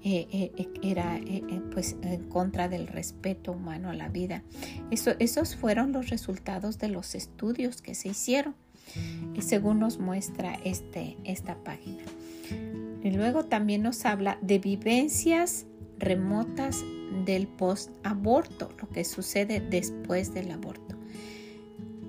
eh, 0.05 0.29
eh, 0.31 0.69
era 0.83 1.17
eh, 1.17 1.63
pues 1.73 1.97
en 2.03 2.29
contra 2.29 2.69
del 2.69 2.87
respeto 2.87 3.53
humano 3.53 3.89
a 3.89 3.95
la 3.95 4.11
vida. 4.11 4.43
Eso, 4.91 5.13
esos 5.19 5.57
fueron 5.57 5.93
los 5.93 6.11
resultados 6.11 6.79
de 6.79 6.89
los 6.89 7.15
estudios 7.15 7.81
que 7.81 7.95
se 7.95 8.09
hicieron, 8.09 8.55
según 9.41 9.79
nos 9.79 9.99
muestra 9.99 10.53
este, 10.65 11.17
esta 11.25 11.57
página. 11.65 12.03
Y 13.03 13.11
luego 13.11 13.45
también 13.45 13.83
nos 13.83 14.05
habla 14.05 14.39
de 14.43 14.59
vivencias 14.59 15.67
remotas 15.99 16.85
del 17.25 17.47
post-aborto, 17.47 18.71
lo 18.81 18.89
que 18.89 19.05
sucede 19.05 19.61
después 19.61 20.35
del 20.35 20.51
aborto. 20.51 20.97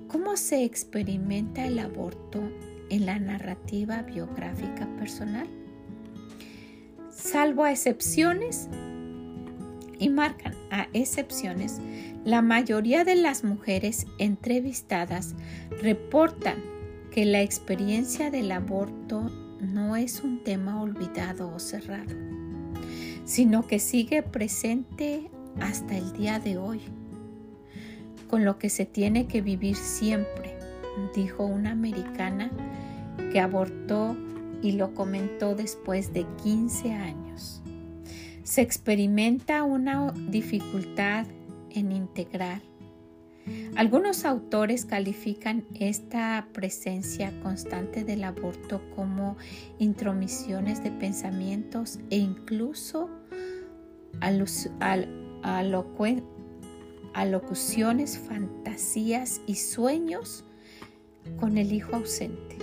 ¿Cómo 0.08 0.36
se 0.36 0.64
experimenta 0.64 1.66
el 1.66 1.78
aborto 1.78 2.42
en 2.90 3.06
la 3.06 3.18
narrativa 3.18 4.02
biográfica 4.02 4.88
personal? 4.98 5.46
Salvo 7.10 7.64
a 7.64 7.70
excepciones, 7.70 8.68
y 10.00 10.08
marcan 10.08 10.54
a 10.70 10.88
excepciones, 10.94 11.78
la 12.24 12.42
mayoría 12.42 13.04
de 13.04 13.14
las 13.14 13.44
mujeres 13.44 14.06
entrevistadas 14.18 15.34
reportan 15.82 16.56
que 17.12 17.24
la 17.26 17.42
experiencia 17.42 18.30
del 18.30 18.50
aborto 18.50 19.30
no 19.72 19.96
es 19.96 20.22
un 20.22 20.42
tema 20.42 20.80
olvidado 20.80 21.52
o 21.54 21.58
cerrado, 21.58 22.14
sino 23.24 23.66
que 23.66 23.78
sigue 23.78 24.22
presente 24.22 25.30
hasta 25.60 25.96
el 25.96 26.12
día 26.12 26.38
de 26.38 26.58
hoy, 26.58 26.80
con 28.28 28.44
lo 28.44 28.58
que 28.58 28.70
se 28.70 28.86
tiene 28.86 29.26
que 29.26 29.42
vivir 29.42 29.76
siempre, 29.76 30.56
dijo 31.14 31.44
una 31.44 31.72
americana 31.72 32.50
que 33.32 33.40
abortó 33.40 34.16
y 34.62 34.72
lo 34.72 34.94
comentó 34.94 35.54
después 35.54 36.12
de 36.12 36.26
15 36.42 36.92
años. 36.92 37.62
Se 38.42 38.62
experimenta 38.62 39.62
una 39.62 40.12
dificultad 40.12 41.26
en 41.70 41.92
integrar 41.92 42.60
algunos 43.76 44.24
autores 44.24 44.84
califican 44.84 45.64
esta 45.74 46.48
presencia 46.52 47.32
constante 47.42 48.04
del 48.04 48.24
aborto 48.24 48.82
como 48.94 49.36
intromisiones 49.78 50.82
de 50.82 50.90
pensamientos 50.90 51.98
e 52.10 52.18
incluso 52.18 53.08
alocuciones, 57.12 58.18
fantasías 58.18 59.40
y 59.46 59.54
sueños 59.54 60.44
con 61.38 61.58
el 61.58 61.72
hijo 61.72 61.96
ausente. 61.96 62.58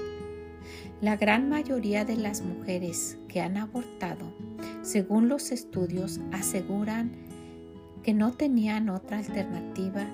La 1.01 1.15
gran 1.15 1.47
mayoría 1.49 2.05
de 2.05 2.15
las 2.15 2.41
mujeres 2.41 3.17
que 3.27 3.41
han 3.41 3.57
abortado, 3.57 4.33
según 4.81 5.29
los 5.29 5.51
estudios, 5.51 6.19
aseguran 6.31 7.11
que 8.03 8.13
no 8.13 8.31
tenían 8.33 8.89
otra 8.89 9.19
alternativa 9.19 10.07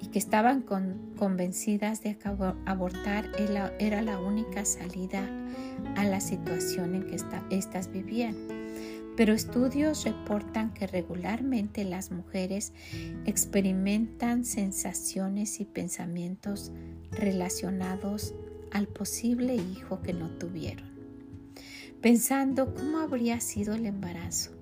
y 0.00 0.08
que 0.08 0.18
estaban 0.18 0.62
convencidas 0.62 2.02
de 2.02 2.16
que 2.16 2.28
abortar 2.66 3.30
era 3.78 4.02
la 4.02 4.20
única 4.20 4.64
salida 4.64 5.28
a 5.96 6.04
la 6.04 6.20
situación 6.20 6.94
en 6.94 7.06
que 7.06 7.16
éstas 7.50 7.90
vivían. 7.90 8.36
Pero 9.16 9.32
estudios 9.32 10.04
reportan 10.04 10.72
que 10.72 10.86
regularmente 10.86 11.84
las 11.84 12.12
mujeres 12.12 12.72
experimentan 13.26 14.44
sensaciones 14.44 15.58
y 15.58 15.64
pensamientos 15.64 16.70
relacionados 17.10 18.34
al 18.70 18.86
posible 18.86 19.56
hijo 19.56 20.02
que 20.02 20.12
no 20.12 20.28
tuvieron, 20.30 20.88
pensando 22.00 22.74
cómo 22.74 22.98
habría 22.98 23.40
sido 23.40 23.74
el 23.74 23.86
embarazo, 23.86 24.52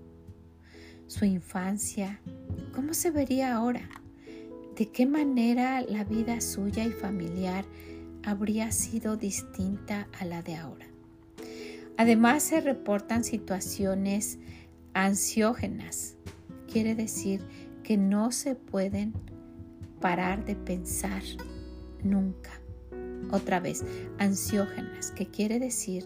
su 1.07 1.27
infancia, 1.27 2.21
cómo 2.73 2.95
se 2.95 3.11
vería 3.11 3.55
ahora 3.55 3.91
de 4.77 4.89
qué 4.89 5.07
manera 5.07 5.81
la 5.81 6.05
vida 6.05 6.41
suya 6.41 6.85
y 6.85 6.91
familiar 6.91 7.65
habría 8.23 8.73
sido 8.73 9.17
distinta 9.17 10.09
a 10.19 10.25
la 10.25 10.43
de 10.43 10.57
ahora. 10.57 10.87
Además 11.97 12.43
se 12.43 12.61
reportan 12.61 13.25
situaciones 13.25 14.39
ansiógenas, 14.93 16.17
quiere 16.71 16.95
decir 16.95 17.41
que 17.83 17.97
no 17.97 18.33
se 18.33 18.55
pueden 18.55 19.15
parar 20.01 20.45
de 20.45 20.57
pensar 20.57 21.23
nunca. 22.03 22.61
Otra 23.31 23.61
vez, 23.61 23.85
ansiógenas, 24.19 25.11
que 25.11 25.27
quiere 25.27 25.59
decir 25.59 26.05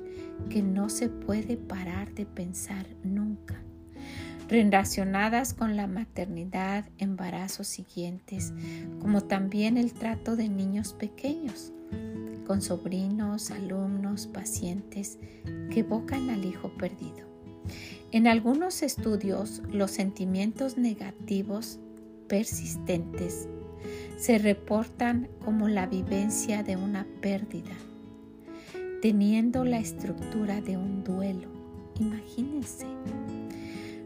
que 0.48 0.62
no 0.62 0.88
se 0.88 1.08
puede 1.08 1.56
parar 1.56 2.14
de 2.14 2.24
pensar 2.24 2.86
nunca. 3.02 3.62
Relacionadas 4.50 5.54
con 5.54 5.76
la 5.76 5.86
maternidad, 5.86 6.84
embarazos 6.98 7.68
siguientes, 7.68 8.52
como 9.00 9.20
también 9.20 9.76
el 9.76 9.92
trato 9.92 10.34
de 10.34 10.48
niños 10.48 10.92
pequeños, 10.92 11.72
con 12.48 12.60
sobrinos, 12.60 13.52
alumnos, 13.52 14.26
pacientes 14.26 15.20
que 15.70 15.80
evocan 15.80 16.30
al 16.30 16.44
hijo 16.44 16.68
perdido. 16.76 17.28
En 18.10 18.26
algunos 18.26 18.82
estudios, 18.82 19.62
los 19.70 19.92
sentimientos 19.92 20.76
negativos 20.76 21.78
persistentes 22.26 23.48
se 24.16 24.38
reportan 24.38 25.28
como 25.44 25.68
la 25.68 25.86
vivencia 25.86 26.64
de 26.64 26.74
una 26.74 27.06
pérdida, 27.20 27.76
teniendo 29.00 29.64
la 29.64 29.78
estructura 29.78 30.60
de 30.60 30.76
un 30.76 31.04
duelo. 31.04 31.48
Imagínense. 32.00 32.86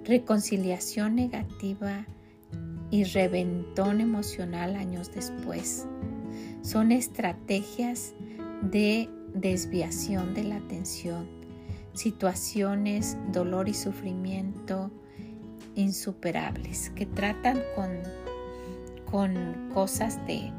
Reconciliación 0.05 1.15
negativa 1.15 2.07
y 2.91 3.05
reventón 3.05 4.01
emocional 4.01 4.77
años 4.77 5.13
después. 5.13 5.87
Son 6.63 6.93
estrategias 6.93 8.15
de 8.63 9.09
desviación 9.35 10.35
de 10.35 10.45
la 10.45 10.57
atención, 10.57 11.27
situaciones, 11.93 13.17
dolor 13.33 13.69
y 13.69 13.75
sufrimiento 13.75 14.91
insuperables 15.75 16.91
que 16.91 17.07
tratan 17.07 17.61
con 17.75 17.91
con 19.15 19.71
cosas 19.73 20.19
de, 20.27 20.53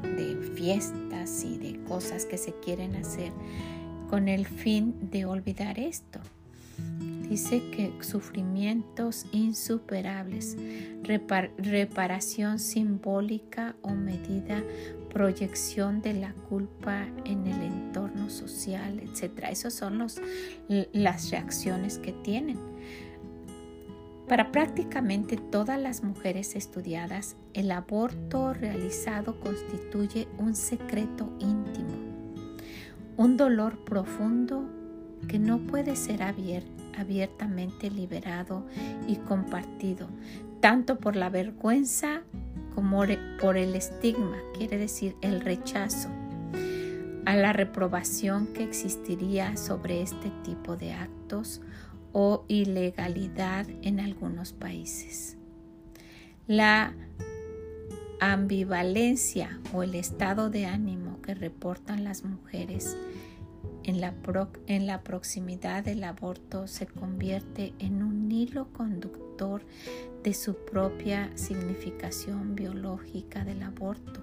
fiestas 0.54 1.44
y 1.44 1.58
de 1.58 1.78
cosas 1.84 2.24
que 2.24 2.38
se 2.38 2.54
quieren 2.54 2.96
hacer 2.96 3.30
con 4.08 4.28
el 4.28 4.46
fin 4.46 4.94
de 5.10 5.26
olvidar 5.26 5.78
esto. 5.78 6.20
Dice 7.28 7.70
que 7.70 7.92
sufrimientos 8.00 9.26
insuperables, 9.32 10.56
reparación 11.58 12.58
simbólica 12.60 13.74
o 13.82 13.90
medida, 13.90 14.62
proyección 15.12 16.02
de 16.02 16.14
la 16.14 16.34
culpa 16.48 17.06
en 17.24 17.46
el 17.46 17.62
entorno 17.62 18.30
social, 18.30 19.00
etc. 19.00 19.46
Esas 19.50 19.74
son 19.74 19.98
los, 19.98 20.20
las 20.68 21.30
reacciones 21.30 21.98
que 21.98 22.12
tienen. 22.12 22.58
Para 24.28 24.50
prácticamente 24.50 25.36
todas 25.36 25.80
las 25.80 26.02
mujeres 26.02 26.56
estudiadas, 26.56 27.36
el 27.54 27.70
aborto 27.70 28.52
realizado 28.52 29.40
constituye 29.40 30.28
un 30.38 30.54
secreto 30.54 31.32
íntimo, 31.38 31.94
un 33.16 33.36
dolor 33.36 33.84
profundo 33.84 34.68
que 35.28 35.38
no 35.38 35.58
puede 35.60 35.94
ser 35.96 36.22
abiertamente 36.96 37.90
liberado 37.90 38.66
y 39.06 39.16
compartido, 39.16 40.08
tanto 40.60 40.98
por 40.98 41.16
la 41.16 41.30
vergüenza 41.30 42.22
como 42.74 43.04
por 43.40 43.56
el 43.56 43.74
estigma, 43.74 44.36
quiere 44.56 44.76
decir 44.76 45.16
el 45.22 45.40
rechazo, 45.40 46.08
a 47.24 47.34
la 47.36 47.52
reprobación 47.52 48.46
que 48.48 48.62
existiría 48.62 49.56
sobre 49.56 50.02
este 50.02 50.30
tipo 50.44 50.76
de 50.76 50.92
actos 50.92 51.62
o 52.12 52.44
ilegalidad 52.48 53.66
en 53.82 54.00
algunos 54.00 54.52
países. 54.52 55.36
La 56.46 56.94
ambivalencia 58.20 59.60
o 59.72 59.82
el 59.82 59.94
estado 59.94 60.50
de 60.50 60.66
ánimo 60.66 61.20
que 61.22 61.34
reportan 61.34 62.04
las 62.04 62.24
mujeres 62.24 62.96
en 63.86 64.00
la, 64.00 64.12
en 64.66 64.86
la, 64.86 65.02
proximidad 65.02 65.84
del 65.84 66.02
aborto 66.02 66.66
se 66.66 66.86
convierte 66.86 67.72
en 67.78 68.02
un 68.02 68.30
hilo 68.32 68.66
conductor 68.72 69.62
de 70.24 70.34
su 70.34 70.56
propia 70.56 71.30
significación 71.36 72.56
biológica 72.56 73.44
del 73.44 73.62
aborto. 73.62 74.20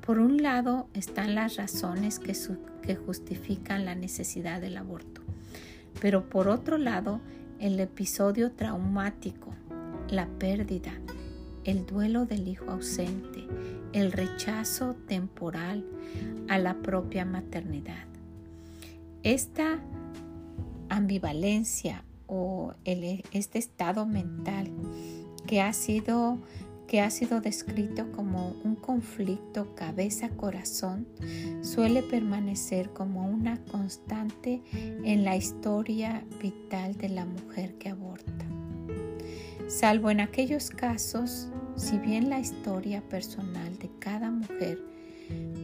Por 0.00 0.20
un 0.20 0.40
lado 0.40 0.88
están 0.94 1.34
las 1.34 1.56
razones 1.56 2.20
que, 2.20 2.32
que 2.82 2.94
justifican 2.94 3.84
la 3.84 3.96
necesidad 3.96 4.60
del 4.60 4.76
aborto. 4.76 5.20
Pero 6.00 6.30
por 6.30 6.46
otro 6.46 6.78
lado, 6.78 7.20
el 7.58 7.80
episodio 7.80 8.52
traumático, 8.52 9.52
la 10.08 10.28
pérdida, 10.38 10.92
el 11.64 11.86
duelo 11.86 12.24
del 12.24 12.46
hijo 12.46 12.70
ausente, 12.70 13.48
el 13.92 14.12
rechazo 14.12 14.94
temporal 15.08 15.84
a 16.48 16.58
la 16.58 16.74
propia 16.82 17.24
maternidad. 17.24 18.15
Esta 19.26 19.80
ambivalencia 20.88 22.04
o 22.28 22.74
este 22.84 23.58
estado 23.58 24.06
mental 24.06 24.70
que 25.48 25.60
ha 25.60 25.72
sido 25.72 26.38
que 26.86 27.00
ha 27.00 27.10
sido 27.10 27.40
descrito 27.40 28.12
como 28.12 28.54
un 28.62 28.76
conflicto 28.76 29.74
cabeza-corazón, 29.74 31.08
suele 31.60 32.04
permanecer 32.04 32.90
como 32.90 33.28
una 33.28 33.60
constante 33.64 34.62
en 34.72 35.24
la 35.24 35.34
historia 35.34 36.22
vital 36.40 36.94
de 36.94 37.08
la 37.08 37.24
mujer 37.24 37.74
que 37.78 37.88
aborta. 37.88 38.44
Salvo 39.66 40.12
en 40.12 40.20
aquellos 40.20 40.70
casos, 40.70 41.48
si 41.74 41.98
bien 41.98 42.30
la 42.30 42.38
historia 42.38 43.02
personal 43.08 43.76
de 43.80 43.90
cada 43.98 44.30
mujer 44.30 44.78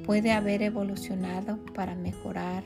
puede 0.04 0.32
haber 0.32 0.62
evolucionado 0.62 1.64
para 1.66 1.94
mejorar 1.94 2.64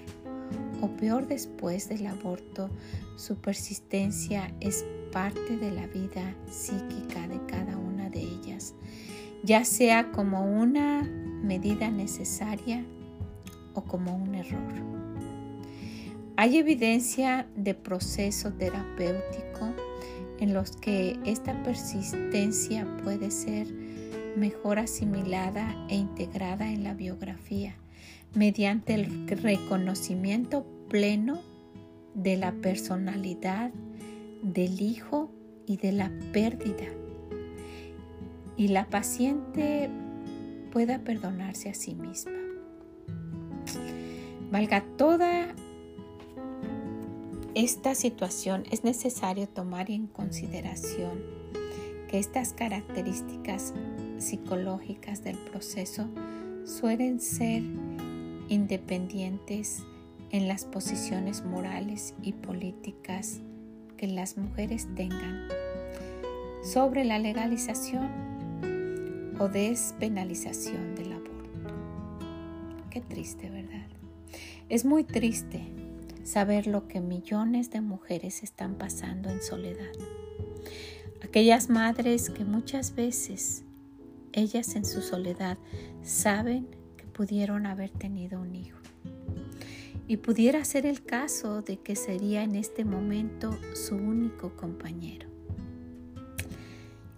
o 0.80 0.88
peor 0.88 1.26
después 1.26 1.88
del 1.88 2.06
aborto, 2.06 2.70
su 3.16 3.36
persistencia 3.36 4.52
es 4.60 4.84
parte 5.12 5.56
de 5.56 5.70
la 5.70 5.86
vida 5.86 6.34
psíquica 6.50 7.26
de 7.28 7.40
cada 7.46 7.76
una 7.76 8.10
de 8.10 8.20
ellas, 8.20 8.74
ya 9.42 9.64
sea 9.64 10.10
como 10.12 10.44
una 10.44 11.02
medida 11.02 11.90
necesaria 11.90 12.84
o 13.74 13.82
como 13.82 14.16
un 14.16 14.34
error. 14.34 14.74
Hay 16.36 16.58
evidencia 16.58 17.46
de 17.56 17.74
proceso 17.74 18.52
terapéutico 18.52 19.72
en 20.38 20.52
los 20.52 20.76
que 20.76 21.18
esta 21.24 21.62
persistencia 21.62 22.86
puede 23.02 23.30
ser 23.30 23.66
mejor 24.36 24.78
asimilada 24.78 25.74
e 25.88 25.96
integrada 25.96 26.70
en 26.70 26.84
la 26.84 26.92
biografía 26.92 27.74
mediante 28.37 28.94
el 28.94 29.27
reconocimiento 29.27 30.66
pleno 30.88 31.40
de 32.14 32.37
la 32.37 32.53
personalidad 32.53 33.72
del 34.42 34.81
hijo 34.81 35.31
y 35.66 35.79
de 35.79 35.92
la 35.92 36.12
pérdida. 36.33 36.85
Y 38.57 38.68
la 38.68 38.88
paciente 38.88 39.90
pueda 40.70 40.99
perdonarse 40.99 41.70
a 41.70 41.75
sí 41.75 41.94
misma. 41.94 42.33
Valga 44.51 44.85
toda 44.96 45.55
esta 47.55 47.94
situación, 47.94 48.64
es 48.70 48.85
necesario 48.85 49.49
tomar 49.49 49.90
en 49.90 50.07
consideración 50.07 51.22
que 52.09 52.18
estas 52.18 52.53
características 52.53 53.72
psicológas 54.18 55.25
del 55.25 55.38
proceso 55.38 56.07
suelen 56.64 57.20
ser 57.20 57.62
independientes 58.48 59.82
en 60.30 60.48
las 60.48 60.64
posiciones 60.64 61.44
morales 61.44 62.14
y 62.22 62.32
políticas 62.32 63.40
que 63.96 64.06
las 64.06 64.37
mujeres 64.37 64.87
tengan 64.94 65.48
sobre 66.62 67.04
la 67.04 67.18
legalización 67.18 68.09
o 69.38 69.48
despenalización 69.48 70.94
del 70.94 71.12
aborto. 71.12 71.50
Qué 72.90 73.00
triste, 73.00 73.50
¿verdad? 73.50 73.87
Es 74.68 74.85
muy 74.85 75.04
triste 75.04 75.62
saber 76.24 76.66
lo 76.66 76.88
que 76.88 77.00
millones 77.00 77.70
de 77.70 77.80
mujeres 77.80 78.42
están 78.42 78.74
pasando 78.74 79.30
en 79.30 79.40
soledad. 79.42 79.92
Aquellas 81.22 81.70
madres 81.70 82.30
que 82.30 82.44
muchas 82.44 82.94
veces 82.94 83.62
ellas 84.32 84.74
en 84.74 84.85
su 84.85 85.02
soledad 85.02 85.56
saben 86.02 86.66
pudieron 87.16 87.64
haber 87.64 87.88
tenido 87.88 88.38
un 88.38 88.55
hijo 88.55 88.76
y 90.07 90.18
pudiera 90.18 90.62
ser 90.66 90.85
el 90.85 91.02
caso 91.02 91.62
de 91.62 91.79
que 91.79 91.96
sería 91.96 92.42
en 92.42 92.55
este 92.55 92.85
momento 92.85 93.59
su 93.74 93.96
único 93.96 94.55
compañero. 94.55 95.26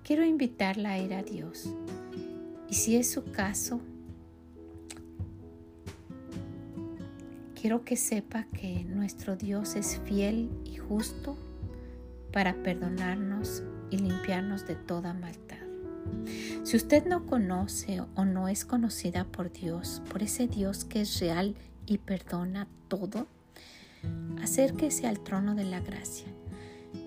Quiero 0.04 0.24
invitarla 0.24 0.92
a 0.92 0.98
ir 0.98 1.14
a 1.14 1.24
Dios 1.24 1.74
y 2.70 2.74
si 2.74 2.94
es 2.94 3.10
su 3.10 3.24
caso, 3.24 3.80
quiero 7.60 7.84
que 7.84 7.96
sepa 7.96 8.44
que 8.44 8.84
nuestro 8.84 9.34
Dios 9.34 9.74
es 9.74 10.00
fiel 10.04 10.48
y 10.64 10.76
justo 10.76 11.36
para 12.32 12.54
perdonarnos 12.62 13.64
y 13.90 13.98
limpiarnos 13.98 14.64
de 14.64 14.76
toda 14.76 15.12
maldad. 15.12 15.57
Si 16.64 16.76
usted 16.76 17.06
no 17.06 17.26
conoce 17.26 18.02
o 18.14 18.24
no 18.24 18.48
es 18.48 18.64
conocida 18.64 19.24
por 19.24 19.52
Dios, 19.52 20.02
por 20.10 20.22
ese 20.22 20.46
Dios 20.46 20.84
que 20.84 21.00
es 21.00 21.18
real 21.20 21.54
y 21.86 21.98
perdona 21.98 22.68
todo, 22.88 23.26
acérquese 24.42 25.06
al 25.06 25.20
trono 25.20 25.54
de 25.54 25.64
la 25.64 25.80
gracia. 25.80 26.26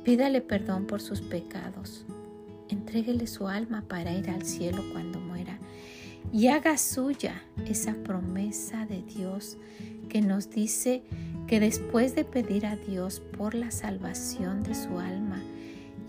Pídale 0.03 0.41
perdón 0.41 0.87
por 0.87 1.01
sus 1.01 1.21
pecados. 1.21 2.05
Entréguele 2.69 3.27
su 3.27 3.47
alma 3.47 3.83
para 3.87 4.13
ir 4.13 4.29
al 4.29 4.45
cielo 4.45 4.83
cuando 4.93 5.19
muera 5.19 5.59
y 6.31 6.47
haga 6.47 6.77
suya 6.77 7.41
esa 7.67 7.93
promesa 7.93 8.85
de 8.85 9.01
Dios 9.01 9.57
que 10.09 10.21
nos 10.21 10.49
dice 10.49 11.03
que 11.47 11.59
después 11.59 12.15
de 12.15 12.23
pedir 12.23 12.65
a 12.65 12.75
Dios 12.75 13.19
por 13.19 13.53
la 13.53 13.71
salvación 13.71 14.63
de 14.63 14.75
su 14.75 14.99
alma 14.99 15.41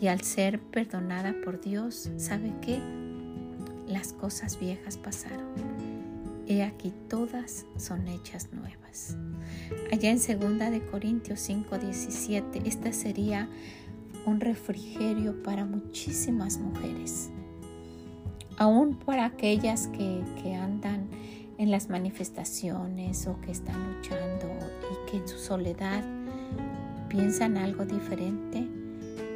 y 0.03 0.09
al 0.09 0.21
ser 0.21 0.61
perdonada 0.61 1.35
por 1.43 1.62
Dios, 1.62 2.11
¿sabe 2.19 2.53
qué? 2.61 2.79
Las 3.87 4.12
cosas 4.12 4.61
viejas 4.61 4.99
pasaron. 4.99 5.49
He 6.47 6.62
aquí 6.62 6.93
todas 7.09 7.65
son 7.79 8.07
hechas 8.09 8.53
nuevas. 8.53 9.17
Allá 9.91 10.11
en 10.11 10.19
2 10.19 10.71
de 10.71 10.83
Corintios 10.91 11.41
5:17, 11.41 12.67
esta 12.67 12.93
sería 12.93 13.49
un 14.27 14.41
refrigerio 14.41 15.43
para 15.43 15.65
muchísimas 15.65 16.59
mujeres 16.59 17.31
aún 18.62 18.95
para 18.95 19.25
aquellas 19.25 19.88
que, 19.88 20.23
andan 20.55 21.09
en 21.59 21.71
las 21.71 21.88
manifestaciones 21.88 23.27
o 23.27 23.41
que 23.41 23.51
están 23.51 23.75
luchando 23.95 24.47
y 24.91 25.11
que 25.11 25.17
en 25.19 25.29
su 25.29 25.38
soledad 25.38 26.05
piensan 27.09 27.57
algo 27.57 27.85
diferente, 27.85 28.67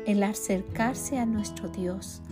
el 0.06 0.22
acercarse 0.22 1.18
a 1.18 1.26
nuestro 1.26 1.68
Dios, 1.68 2.22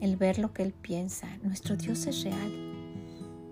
el 0.00 0.16
ver 0.16 0.38
lo 0.38 0.52
que 0.52 0.64
Él 0.64 0.72
piensa, 0.72 1.28
nuestro 1.42 1.76
Dios 1.76 2.06
es 2.06 2.24
real. 2.24 2.52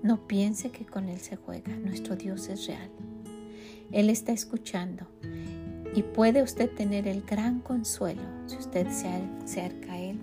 No 0.03 0.27
piense 0.27 0.71
que 0.71 0.85
con 0.85 1.09
Él 1.09 1.21
se 1.21 1.37
juega, 1.37 1.75
nuestro 1.77 2.17
Dios 2.17 2.49
es 2.49 2.67
real. 2.67 2.91
Él 3.93 4.11
está 4.11 4.33
escuchando 4.33 5.07
y 5.95 6.03
puede 6.03 6.43
usted 6.43 6.71
tener 6.71 7.07
el 7.07 7.23
gran 7.23 7.61
consuelo 7.61 8.23
si 8.47 8.57
usted 8.57 8.89
se 8.91 9.09
acerca 9.45 9.93
a 9.93 9.99
Él 10.01 10.19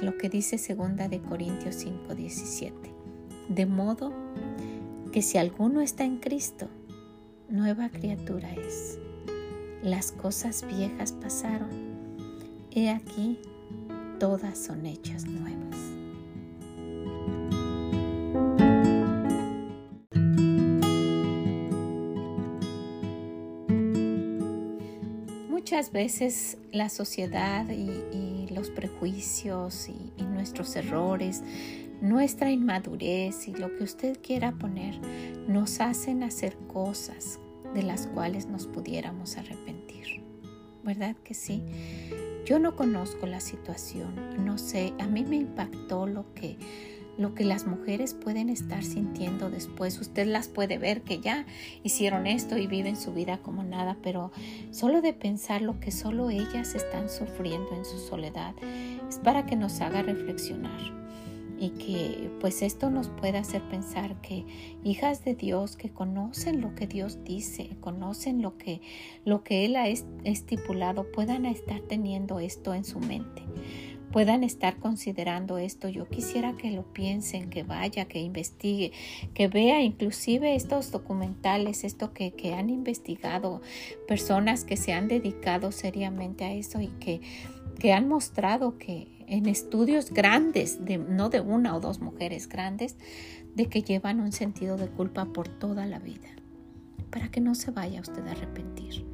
lo 0.00 0.16
que 0.16 0.28
dice 0.28 0.58
segunda 0.58 1.08
de 1.08 1.20
Corintios 1.20 1.76
5:17. 1.76 2.72
De 3.48 3.66
modo 3.66 4.12
que 5.12 5.22
si 5.22 5.38
alguno 5.38 5.80
está 5.80 6.04
en 6.04 6.18
Cristo, 6.18 6.68
nueva 7.48 7.88
criatura 7.90 8.52
es. 8.54 8.98
Las 9.82 10.12
cosas 10.12 10.64
viejas 10.66 11.12
pasaron. 11.12 11.89
He 12.72 12.88
aquí, 12.88 13.36
todas 14.20 14.56
son 14.56 14.86
hechas 14.86 15.24
nuevas. 15.26 15.76
Muchas 25.48 25.90
veces 25.90 26.58
la 26.70 26.88
sociedad 26.90 27.66
y, 27.70 28.48
los 28.54 28.70
prejuicios 28.70 29.88
y, 29.88 30.22
nuestros 30.22 30.76
errores, 30.76 31.42
nuestra 32.00 32.50
inmadurez 32.50 33.48
y 33.48 33.52
lo 33.52 33.76
que 33.76 33.84
usted 33.84 34.18
quiera 34.22 34.52
poner, 34.52 35.00
nos 35.48 35.80
hacen 35.80 36.22
hacer 36.22 36.56
cosas 36.68 37.40
de 37.74 37.82
las 37.82 38.06
cuales 38.06 38.46
nos 38.46 38.66
pudiéramos 38.66 39.36
arrepentir. 39.36 40.22
¿Verdad 40.82 41.16
que 41.24 41.34
sí? 41.34 41.62
Yo 42.50 42.58
no 42.58 42.74
conozco 42.74 43.28
la 43.28 43.38
situación, 43.38 44.44
no 44.44 44.58
sé, 44.58 44.92
a 44.98 45.06
mí 45.06 45.24
me 45.24 45.36
impactó 45.36 46.08
lo 46.08 46.34
que 46.34 46.58
lo 47.16 47.32
que 47.32 47.44
las 47.44 47.64
mujeres 47.64 48.12
pueden 48.12 48.48
estar 48.48 48.82
sintiendo 48.82 49.50
después. 49.50 50.00
Usted 50.00 50.26
las 50.26 50.48
puede 50.48 50.76
ver 50.76 51.02
que 51.02 51.20
ya 51.20 51.46
hicieron 51.84 52.26
esto 52.26 52.58
y 52.58 52.66
viven 52.66 52.96
su 52.96 53.12
vida 53.12 53.38
como 53.38 53.62
nada, 53.62 53.96
pero 54.02 54.32
solo 54.72 55.00
de 55.00 55.12
pensar 55.12 55.62
lo 55.62 55.78
que 55.78 55.92
solo 55.92 56.28
ellas 56.28 56.74
están 56.74 57.08
sufriendo 57.08 57.72
en 57.72 57.84
su 57.84 57.98
soledad 57.98 58.56
es 59.08 59.20
para 59.20 59.46
que 59.46 59.54
nos 59.54 59.80
haga 59.80 60.02
reflexionar 60.02 60.99
y 61.60 61.70
que 61.70 62.30
pues 62.40 62.62
esto 62.62 62.90
nos 62.90 63.08
pueda 63.08 63.40
hacer 63.40 63.62
pensar 63.68 64.20
que 64.22 64.44
hijas 64.82 65.24
de 65.24 65.34
Dios 65.34 65.76
que 65.76 65.90
conocen 65.90 66.60
lo 66.62 66.74
que 66.74 66.86
Dios 66.86 67.22
dice, 67.22 67.76
conocen 67.80 68.40
lo 68.40 68.56
que 68.56 68.80
lo 69.24 69.44
que 69.44 69.66
él 69.66 69.76
ha 69.76 69.86
estipulado 69.88 71.12
puedan 71.12 71.44
estar 71.44 71.80
teniendo 71.82 72.40
esto 72.40 72.72
en 72.72 72.84
su 72.84 72.98
mente 72.98 73.42
puedan 74.10 74.44
estar 74.44 74.78
considerando 74.78 75.58
esto. 75.58 75.88
Yo 75.88 76.08
quisiera 76.08 76.56
que 76.56 76.70
lo 76.70 76.82
piensen, 76.92 77.50
que 77.50 77.62
vaya, 77.62 78.06
que 78.06 78.20
investigue, 78.20 78.92
que 79.34 79.48
vea 79.48 79.82
inclusive 79.82 80.54
estos 80.54 80.90
documentales, 80.90 81.84
esto 81.84 82.12
que, 82.12 82.32
que 82.32 82.54
han 82.54 82.70
investigado, 82.70 83.62
personas 84.08 84.64
que 84.64 84.76
se 84.76 84.92
han 84.92 85.08
dedicado 85.08 85.72
seriamente 85.72 86.44
a 86.44 86.52
eso 86.52 86.80
y 86.80 86.88
que, 86.88 87.20
que 87.78 87.92
han 87.92 88.08
mostrado 88.08 88.78
que 88.78 89.19
en 89.30 89.46
estudios 89.46 90.10
grandes, 90.10 90.84
de, 90.84 90.98
no 90.98 91.30
de 91.30 91.40
una 91.40 91.74
o 91.74 91.80
dos 91.80 92.00
mujeres 92.00 92.48
grandes, 92.48 92.96
de 93.54 93.66
que 93.66 93.82
llevan 93.82 94.20
un 94.20 94.32
sentido 94.32 94.76
de 94.76 94.88
culpa 94.88 95.24
por 95.24 95.48
toda 95.48 95.86
la 95.86 95.98
vida, 95.98 96.28
para 97.10 97.30
que 97.30 97.40
no 97.40 97.54
se 97.54 97.70
vaya 97.70 98.02
usted 98.02 98.26
a 98.26 98.32
arrepentir. 98.32 99.06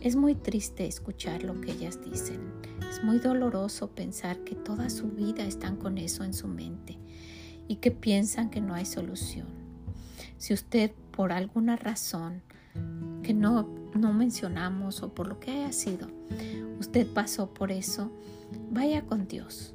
Es 0.00 0.14
muy 0.14 0.36
triste 0.36 0.86
escuchar 0.86 1.42
lo 1.42 1.60
que 1.60 1.72
ellas 1.72 1.98
dicen 2.08 2.56
es 2.96 3.04
muy 3.04 3.18
doloroso 3.18 3.90
pensar 3.90 4.38
que 4.38 4.54
toda 4.54 4.88
su 4.88 5.08
vida 5.10 5.44
están 5.44 5.76
con 5.76 5.98
eso 5.98 6.24
en 6.24 6.32
su 6.32 6.48
mente 6.48 6.98
y 7.68 7.76
que 7.76 7.90
piensan 7.90 8.48
que 8.48 8.60
no 8.60 8.74
hay 8.74 8.86
solución. 8.86 9.48
Si 10.38 10.54
usted 10.54 10.92
por 11.10 11.32
alguna 11.32 11.76
razón 11.76 12.42
que 13.22 13.34
no, 13.34 13.68
no 13.94 14.12
mencionamos 14.12 15.02
o 15.02 15.12
por 15.12 15.26
lo 15.26 15.40
que 15.40 15.50
haya 15.50 15.72
sido, 15.72 16.08
usted 16.78 17.06
pasó 17.06 17.52
por 17.52 17.72
eso, 17.72 18.10
vaya 18.70 19.02
con 19.02 19.26
Dios. 19.26 19.74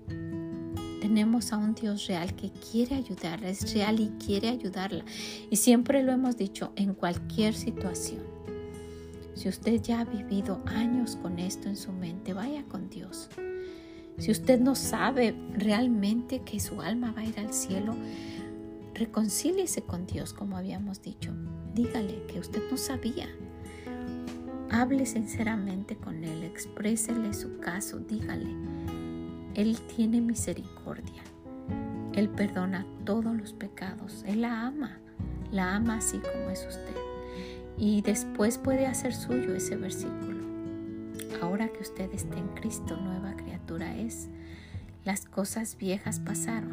Tenemos 1.02 1.52
a 1.52 1.58
un 1.58 1.74
Dios 1.74 2.08
real 2.08 2.36
que 2.36 2.52
quiere 2.52 2.96
ayudarla, 2.96 3.50
es 3.50 3.74
real 3.74 4.00
y 4.00 4.10
quiere 4.24 4.50
ayudarla. 4.50 5.04
Y 5.50 5.56
siempre 5.56 6.04
lo 6.04 6.12
hemos 6.12 6.38
dicho, 6.38 6.72
en 6.76 6.94
cualquier 6.94 7.54
situación. 7.54 8.22
Si 9.34 9.50
usted 9.50 9.82
ya 9.82 10.02
ha 10.02 10.06
vivido 10.06 10.62
años 10.68 11.16
con 11.16 11.40
esto 11.40 11.68
en 11.68 11.76
su 11.76 11.92
mente, 11.92 12.34
vaya 12.34 12.64
con 12.66 12.90
Dios. 12.90 13.30
Si 14.20 14.30
usted 14.30 14.60
no 14.60 14.76
sabe 14.76 15.36
realmente 15.54 16.42
que 16.42 16.60
su 16.60 16.82
alma 16.82 17.12
va 17.12 17.22
a 17.22 17.26
ir 17.26 17.40
al 17.40 17.52
cielo, 17.52 17.96
reconcíliese 18.94 19.82
con 19.82 20.06
Dios, 20.06 20.34
como 20.34 20.58
habíamos 20.58 21.02
dicho. 21.02 21.34
Dígale 21.74 22.26
que 22.28 22.40
usted 22.40 22.62
no 22.70 22.78
sabía. 22.78 23.28
Hable 24.74 25.06
sinceramente 25.06 25.98
con 25.98 26.24
Él, 26.24 26.44
exprésele 26.44 27.34
su 27.34 27.60
caso, 27.60 28.00
dígale. 28.00 28.56
Él 29.54 29.78
tiene 29.94 30.22
misericordia. 30.22 31.22
Él 32.14 32.30
perdona 32.30 32.86
todos 33.04 33.36
los 33.36 33.52
pecados. 33.52 34.24
Él 34.26 34.42
la 34.42 34.68
ama. 34.68 34.98
La 35.52 35.76
ama 35.76 35.98
así 35.98 36.20
como 36.20 36.50
es 36.50 36.66
usted. 36.66 36.96
Y 37.78 38.02
después 38.02 38.58
puede 38.58 38.88
hacer 38.88 39.14
suyo 39.14 39.54
ese 39.54 39.76
versículo. 39.76 40.40
Ahora 41.42 41.68
que 41.68 41.82
usted 41.82 42.10
está 42.14 42.38
en 42.38 42.48
Cristo, 42.50 42.96
nueva 42.96 43.36
criatura 43.36 43.98
es. 43.98 44.30
Las 45.04 45.26
cosas 45.26 45.76
viejas 45.78 46.22
pasaron. 46.22 46.72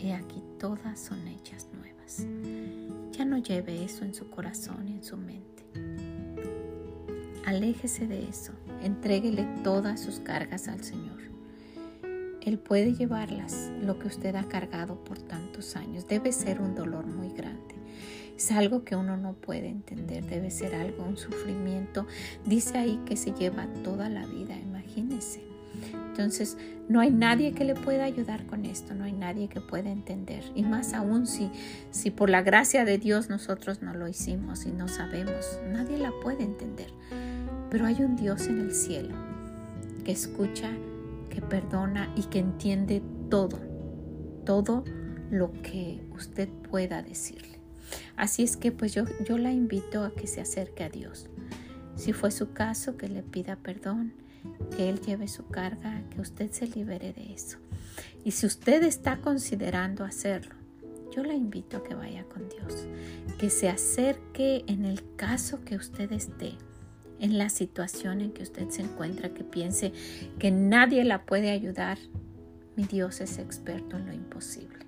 He 0.00 0.14
aquí 0.14 0.42
todas 0.58 0.98
son 0.98 1.28
hechas 1.28 1.68
nuevas. 1.72 2.26
Ya 3.12 3.24
no 3.24 3.38
lleve 3.38 3.84
eso 3.84 4.04
en 4.04 4.14
su 4.14 4.28
corazón 4.30 4.88
y 4.88 4.94
en 4.94 5.04
su 5.04 5.16
mente. 5.16 5.49
Aléjese 7.50 8.06
de 8.06 8.28
eso. 8.28 8.52
Entréguele 8.80 9.44
todas 9.64 9.98
sus 9.98 10.20
cargas 10.20 10.68
al 10.68 10.84
Señor. 10.84 11.18
Él 12.42 12.60
puede 12.60 12.94
llevarlas, 12.94 13.72
lo 13.82 13.98
que 13.98 14.06
usted 14.06 14.36
ha 14.36 14.44
cargado 14.44 15.02
por 15.02 15.18
tantos 15.18 15.74
años. 15.74 16.06
Debe 16.06 16.30
ser 16.30 16.60
un 16.60 16.76
dolor 16.76 17.06
muy 17.06 17.30
grande. 17.30 17.74
Es 18.36 18.52
algo 18.52 18.84
que 18.84 18.94
uno 18.94 19.16
no 19.16 19.32
puede 19.32 19.66
entender, 19.66 20.24
debe 20.26 20.52
ser 20.52 20.76
algo, 20.76 21.02
un 21.02 21.16
sufrimiento. 21.16 22.06
Dice 22.46 22.78
ahí 22.78 23.00
que 23.04 23.16
se 23.16 23.32
lleva 23.32 23.66
toda 23.82 24.08
la 24.08 24.24
vida, 24.26 24.56
imagínese. 24.56 25.42
Entonces, 25.92 26.56
no 26.88 27.00
hay 27.00 27.10
nadie 27.10 27.52
que 27.52 27.64
le 27.64 27.74
pueda 27.74 28.04
ayudar 28.04 28.46
con 28.46 28.64
esto, 28.64 28.94
no 28.94 29.04
hay 29.04 29.12
nadie 29.12 29.48
que 29.48 29.60
pueda 29.60 29.90
entender. 29.90 30.44
Y 30.54 30.62
más 30.62 30.94
aún 30.94 31.26
si, 31.26 31.50
si 31.90 32.12
por 32.12 32.30
la 32.30 32.42
gracia 32.42 32.84
de 32.84 32.98
Dios 32.98 33.28
nosotros 33.28 33.82
no 33.82 33.92
lo 33.92 34.06
hicimos 34.06 34.66
y 34.66 34.70
no 34.70 34.86
sabemos, 34.86 35.58
nadie 35.72 35.98
la 35.98 36.12
puede 36.22 36.44
entender. 36.44 36.92
Pero 37.70 37.86
hay 37.86 38.02
un 38.02 38.16
Dios 38.16 38.46
en 38.48 38.60
el 38.60 38.74
cielo 38.74 39.14
que 40.04 40.12
escucha, 40.12 40.70
que 41.28 41.40
perdona 41.40 42.12
y 42.16 42.24
que 42.24 42.40
entiende 42.40 43.02
todo, 43.30 43.58
todo 44.44 44.84
lo 45.30 45.52
que 45.62 46.02
usted 46.14 46.48
pueda 46.48 47.02
decirle. 47.02 47.60
Así 48.16 48.42
es 48.42 48.56
que 48.56 48.72
pues 48.72 48.92
yo, 48.92 49.04
yo 49.24 49.38
la 49.38 49.52
invito 49.52 50.04
a 50.04 50.12
que 50.12 50.26
se 50.26 50.40
acerque 50.40 50.84
a 50.84 50.90
Dios. 50.90 51.26
Si 51.96 52.12
fue 52.12 52.30
su 52.30 52.52
caso, 52.52 52.96
que 52.96 53.08
le 53.08 53.22
pida 53.22 53.56
perdón, 53.56 54.12
que 54.76 54.88
Él 54.88 55.00
lleve 55.00 55.28
su 55.28 55.46
carga, 55.46 56.02
que 56.10 56.20
usted 56.20 56.50
se 56.50 56.66
libere 56.66 57.12
de 57.12 57.32
eso. 57.32 57.58
Y 58.24 58.32
si 58.32 58.46
usted 58.46 58.82
está 58.82 59.20
considerando 59.20 60.04
hacerlo, 60.04 60.54
yo 61.14 61.24
la 61.24 61.34
invito 61.34 61.78
a 61.78 61.82
que 61.82 61.94
vaya 61.94 62.24
con 62.24 62.48
Dios, 62.48 62.86
que 63.38 63.50
se 63.50 63.68
acerque 63.68 64.64
en 64.66 64.84
el 64.84 65.02
caso 65.16 65.64
que 65.64 65.76
usted 65.76 66.12
esté, 66.12 66.54
en 67.20 67.38
la 67.38 67.48
situación 67.50 68.20
en 68.20 68.32
que 68.32 68.42
usted 68.42 68.68
se 68.70 68.82
encuentra, 68.82 69.34
que 69.34 69.44
piense 69.44 69.92
que 70.38 70.50
nadie 70.50 71.04
la 71.04 71.26
puede 71.26 71.50
ayudar. 71.50 71.98
Mi 72.76 72.84
Dios 72.84 73.20
es 73.20 73.38
experto 73.38 73.96
en 73.96 74.06
lo 74.06 74.12
imposible. 74.12 74.86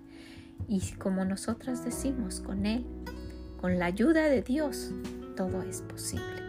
Y 0.68 0.80
como 0.92 1.24
nosotras 1.24 1.84
decimos, 1.84 2.40
con 2.40 2.66
Él, 2.66 2.84
con 3.60 3.78
la 3.78 3.86
ayuda 3.86 4.28
de 4.28 4.42
Dios, 4.42 4.92
todo 5.36 5.62
es 5.62 5.82
posible, 5.82 6.42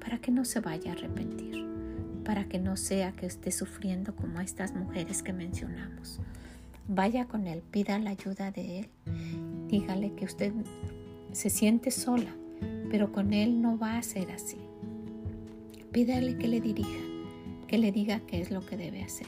para 0.00 0.18
que 0.18 0.30
no 0.30 0.44
se 0.44 0.60
vaya 0.60 0.92
a 0.92 0.94
arrepentir, 0.94 1.66
para 2.24 2.48
que 2.48 2.58
no 2.58 2.76
sea 2.76 3.12
que 3.12 3.26
esté 3.26 3.50
sufriendo 3.50 4.16
como 4.16 4.40
estas 4.40 4.74
mujeres 4.74 5.22
que 5.22 5.32
mencionamos. 5.32 6.20
Vaya 6.86 7.26
con 7.26 7.46
Él, 7.46 7.62
pida 7.70 7.98
la 7.98 8.10
ayuda 8.10 8.50
de 8.50 8.80
Él, 8.80 8.88
dígale 9.68 10.14
que 10.14 10.24
usted 10.24 10.52
se 11.32 11.50
siente 11.50 11.90
sola, 11.90 12.34
pero 12.90 13.12
con 13.12 13.34
Él 13.34 13.60
no 13.60 13.78
va 13.78 13.98
a 13.98 14.02
ser 14.02 14.30
así. 14.30 14.67
Pídale 15.98 16.36
que 16.36 16.46
le 16.46 16.60
dirija, 16.60 17.00
que 17.66 17.76
le 17.76 17.90
diga 17.90 18.20
qué 18.20 18.40
es 18.40 18.52
lo 18.52 18.64
que 18.64 18.76
debe 18.76 19.02
hacer. 19.02 19.26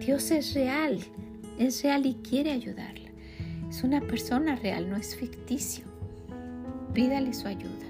Dios 0.00 0.30
es 0.30 0.54
real, 0.54 0.98
es 1.58 1.82
real 1.82 2.06
y 2.06 2.14
quiere 2.14 2.52
ayudarla. 2.52 3.10
Es 3.68 3.84
una 3.84 4.00
persona 4.00 4.56
real, 4.56 4.88
no 4.88 4.96
es 4.96 5.14
ficticio. 5.14 5.84
Pídale 6.94 7.34
su 7.34 7.46
ayuda. 7.46 7.84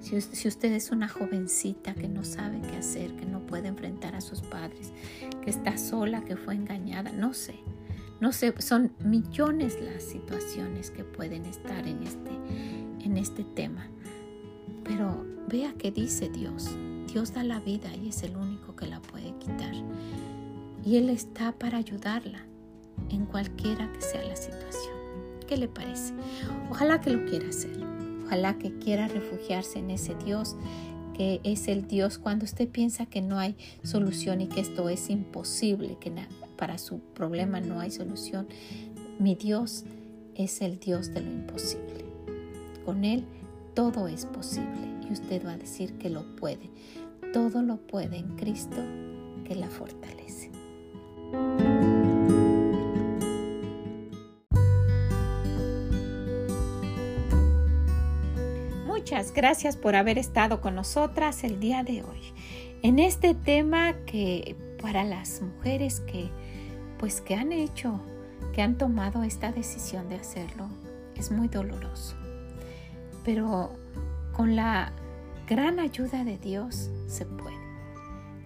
Si, 0.00 0.20
si, 0.20 0.48
usted 0.48 0.72
es 0.72 0.90
una 0.90 1.08
jovencita 1.08 1.94
que 1.94 2.08
no 2.08 2.24
sabe 2.24 2.60
qué 2.60 2.76
hacer, 2.76 3.14
que 3.14 3.24
no 3.24 3.46
puede 3.46 3.68
enfrentar 3.68 4.16
a 4.16 4.20
sus 4.20 4.40
padres, 4.40 4.92
que 5.40 5.50
está 5.50 5.78
sola, 5.78 6.24
que 6.24 6.34
fue 6.34 6.56
engañada, 6.56 7.12
no 7.12 7.34
sé, 7.34 7.54
no 8.18 8.32
sé, 8.32 8.52
son 8.58 8.90
millones 9.04 9.78
las 9.80 10.02
situaciones 10.02 10.90
que 10.90 11.04
pueden 11.04 11.44
estar 11.44 11.86
en 11.86 12.02
este, 12.02 12.32
en 13.04 13.16
este 13.16 13.44
tema. 13.44 13.86
Pero 14.82 15.24
vea 15.48 15.72
qué 15.78 15.92
dice 15.92 16.28
Dios. 16.30 16.68
Dios 17.12 17.34
da 17.34 17.44
la 17.44 17.60
vida 17.60 17.94
y 17.96 18.08
es 18.08 18.22
el 18.22 18.36
único 18.36 18.76
que 18.76 18.86
la 18.86 19.00
puede 19.00 19.34
quitar. 19.38 19.72
Y 20.84 20.96
Él 20.96 21.10
está 21.10 21.52
para 21.52 21.78
ayudarla 21.78 22.46
en 23.08 23.26
cualquiera 23.26 23.90
que 23.92 24.00
sea 24.00 24.22
la 24.22 24.36
situación. 24.36 24.94
¿Qué 25.46 25.56
le 25.56 25.68
parece? 25.68 26.14
Ojalá 26.70 27.00
que 27.00 27.10
lo 27.10 27.24
quiera 27.28 27.48
hacer. 27.48 27.78
Ojalá 28.24 28.58
que 28.58 28.78
quiera 28.78 29.08
refugiarse 29.08 29.80
en 29.80 29.90
ese 29.90 30.14
Dios 30.24 30.56
que 31.20 31.38
es 31.44 31.68
el 31.68 31.86
Dios 31.86 32.16
cuando 32.16 32.46
usted 32.46 32.66
piensa 32.66 33.04
que 33.04 33.20
no 33.20 33.38
hay 33.38 33.54
solución 33.82 34.40
y 34.40 34.46
que 34.46 34.60
esto 34.60 34.88
es 34.88 35.10
imposible, 35.10 35.98
que 36.00 36.10
para 36.56 36.78
su 36.78 37.00
problema 37.00 37.60
no 37.60 37.78
hay 37.78 37.90
solución. 37.90 38.48
Mi 39.18 39.34
Dios 39.34 39.84
es 40.34 40.62
el 40.62 40.78
Dios 40.78 41.12
de 41.12 41.20
lo 41.20 41.30
imposible. 41.30 42.06
Con 42.86 43.04
Él 43.04 43.26
todo 43.74 44.08
es 44.08 44.24
posible 44.24 44.96
y 45.08 45.12
usted 45.12 45.44
va 45.44 45.52
a 45.52 45.58
decir 45.58 45.98
que 45.98 46.08
lo 46.08 46.24
puede. 46.36 46.70
Todo 47.32 47.62
lo 47.62 47.76
puede 47.76 48.18
en 48.18 48.36
Cristo 48.36 48.76
que 49.44 49.54
la 49.54 49.68
fortalece. 49.68 50.50
Muchas 58.86 59.32
gracias 59.32 59.76
por 59.76 59.94
haber 59.94 60.18
estado 60.18 60.60
con 60.60 60.74
nosotras 60.74 61.44
el 61.44 61.60
día 61.60 61.82
de 61.84 62.02
hoy 62.02 62.32
en 62.82 62.98
este 62.98 63.34
tema 63.34 63.94
que 64.06 64.56
para 64.80 65.04
las 65.04 65.42
mujeres 65.42 66.00
que 66.00 66.30
pues 66.98 67.20
que 67.20 67.34
han 67.34 67.52
hecho, 67.52 68.00
que 68.52 68.60
han 68.60 68.76
tomado 68.76 69.22
esta 69.22 69.52
decisión 69.52 70.08
de 70.08 70.16
hacerlo, 70.16 70.68
es 71.16 71.30
muy 71.30 71.48
doloroso. 71.48 72.14
Pero 73.24 73.72
con 74.32 74.54
la 74.54 74.92
gran 75.50 75.80
ayuda 75.80 76.22
de 76.22 76.38
Dios 76.38 76.90
se 77.08 77.26
puede. 77.26 77.58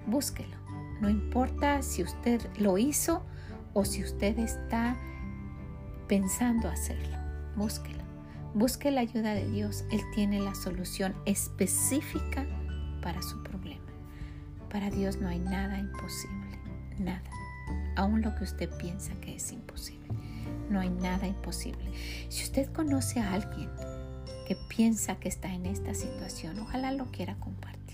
Búsquelo. 0.07 0.57
No 1.03 1.11
importa 1.11 1.83
si 1.83 2.03
usted 2.03 2.41
lo 2.59 2.79
hizo 2.79 3.23
o 3.75 3.85
si 3.85 4.03
usted 4.03 4.39
está 4.39 4.97
pensando 6.09 6.67
hacerlo. 6.67 7.19
Búsquelo. 7.57 8.03
Busque 8.55 8.91
la 8.91 9.03
ayuda 9.03 9.35
de 9.35 9.51
Dios. 9.51 9.85
Él 9.93 10.01
tiene 10.15 10.41
la 10.41 10.55
solución 10.55 11.15
específica 11.27 12.47
para 13.03 13.21
su 13.21 13.43
problema. 13.43 13.85
Para 14.71 14.89
Dios 14.89 15.19
no 15.19 15.29
hay 15.29 15.41
nada 15.41 15.79
imposible. 15.79 16.59
Nada 16.99 17.31
aún 17.97 18.23
lo 18.23 18.35
que 18.35 18.45
usted 18.45 18.71
piensa 18.79 19.13
que 19.21 19.37
es 19.37 19.53
imposible. 19.53 20.09
No 20.71 20.81
hay 20.81 20.91
nada 20.91 21.27
imposible. 21.27 21.93
Si 22.29 22.45
usted 22.45 22.73
conoce 22.73 23.21
a 23.21 23.35
alguien 23.35 23.71
que 24.47 24.57
piensa 24.57 25.17
que 25.17 25.29
está 25.29 25.53
en 25.53 25.67
esta 25.67 25.95
situación, 25.95 26.59
ojalá 26.59 26.93
lo 26.93 27.07
quiera 27.07 27.37
compartir. 27.37 27.85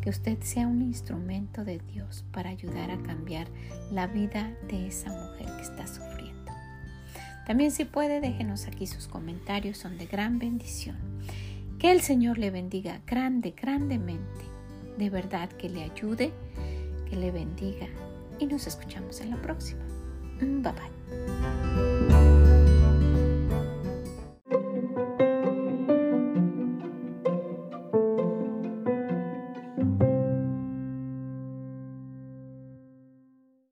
Que 0.00 0.10
usted 0.10 0.40
sea 0.42 0.68
un 0.68 0.82
instrumento 0.82 1.64
de 1.64 1.80
Dios 1.80 2.24
para 2.32 2.50
ayudar 2.50 2.90
a 2.90 3.02
cambiar 3.02 3.48
la 3.90 4.06
vida 4.06 4.52
de 4.68 4.86
esa 4.86 5.10
mujer 5.10 5.46
que 5.56 5.62
está 5.62 5.86
sufriendo. 5.86 6.52
También 7.46 7.70
si 7.70 7.84
puede, 7.84 8.20
déjenos 8.20 8.66
aquí 8.66 8.86
sus 8.86 9.08
comentarios, 9.08 9.78
son 9.78 9.98
de 9.98 10.06
gran 10.06 10.38
bendición. 10.38 10.96
Que 11.78 11.92
el 11.92 12.00
Señor 12.00 12.38
le 12.38 12.50
bendiga 12.50 13.00
grande, 13.06 13.54
grandemente. 13.60 14.44
De 14.96 15.10
verdad 15.10 15.48
que 15.50 15.68
le 15.68 15.82
ayude, 15.82 16.32
que 17.08 17.16
le 17.16 17.30
bendiga 17.30 17.86
y 18.38 18.46
nos 18.46 18.66
escuchamos 18.66 19.20
en 19.20 19.30
la 19.30 19.42
próxima. 19.42 19.84
Bye 20.40 20.72
bye. 20.72 21.75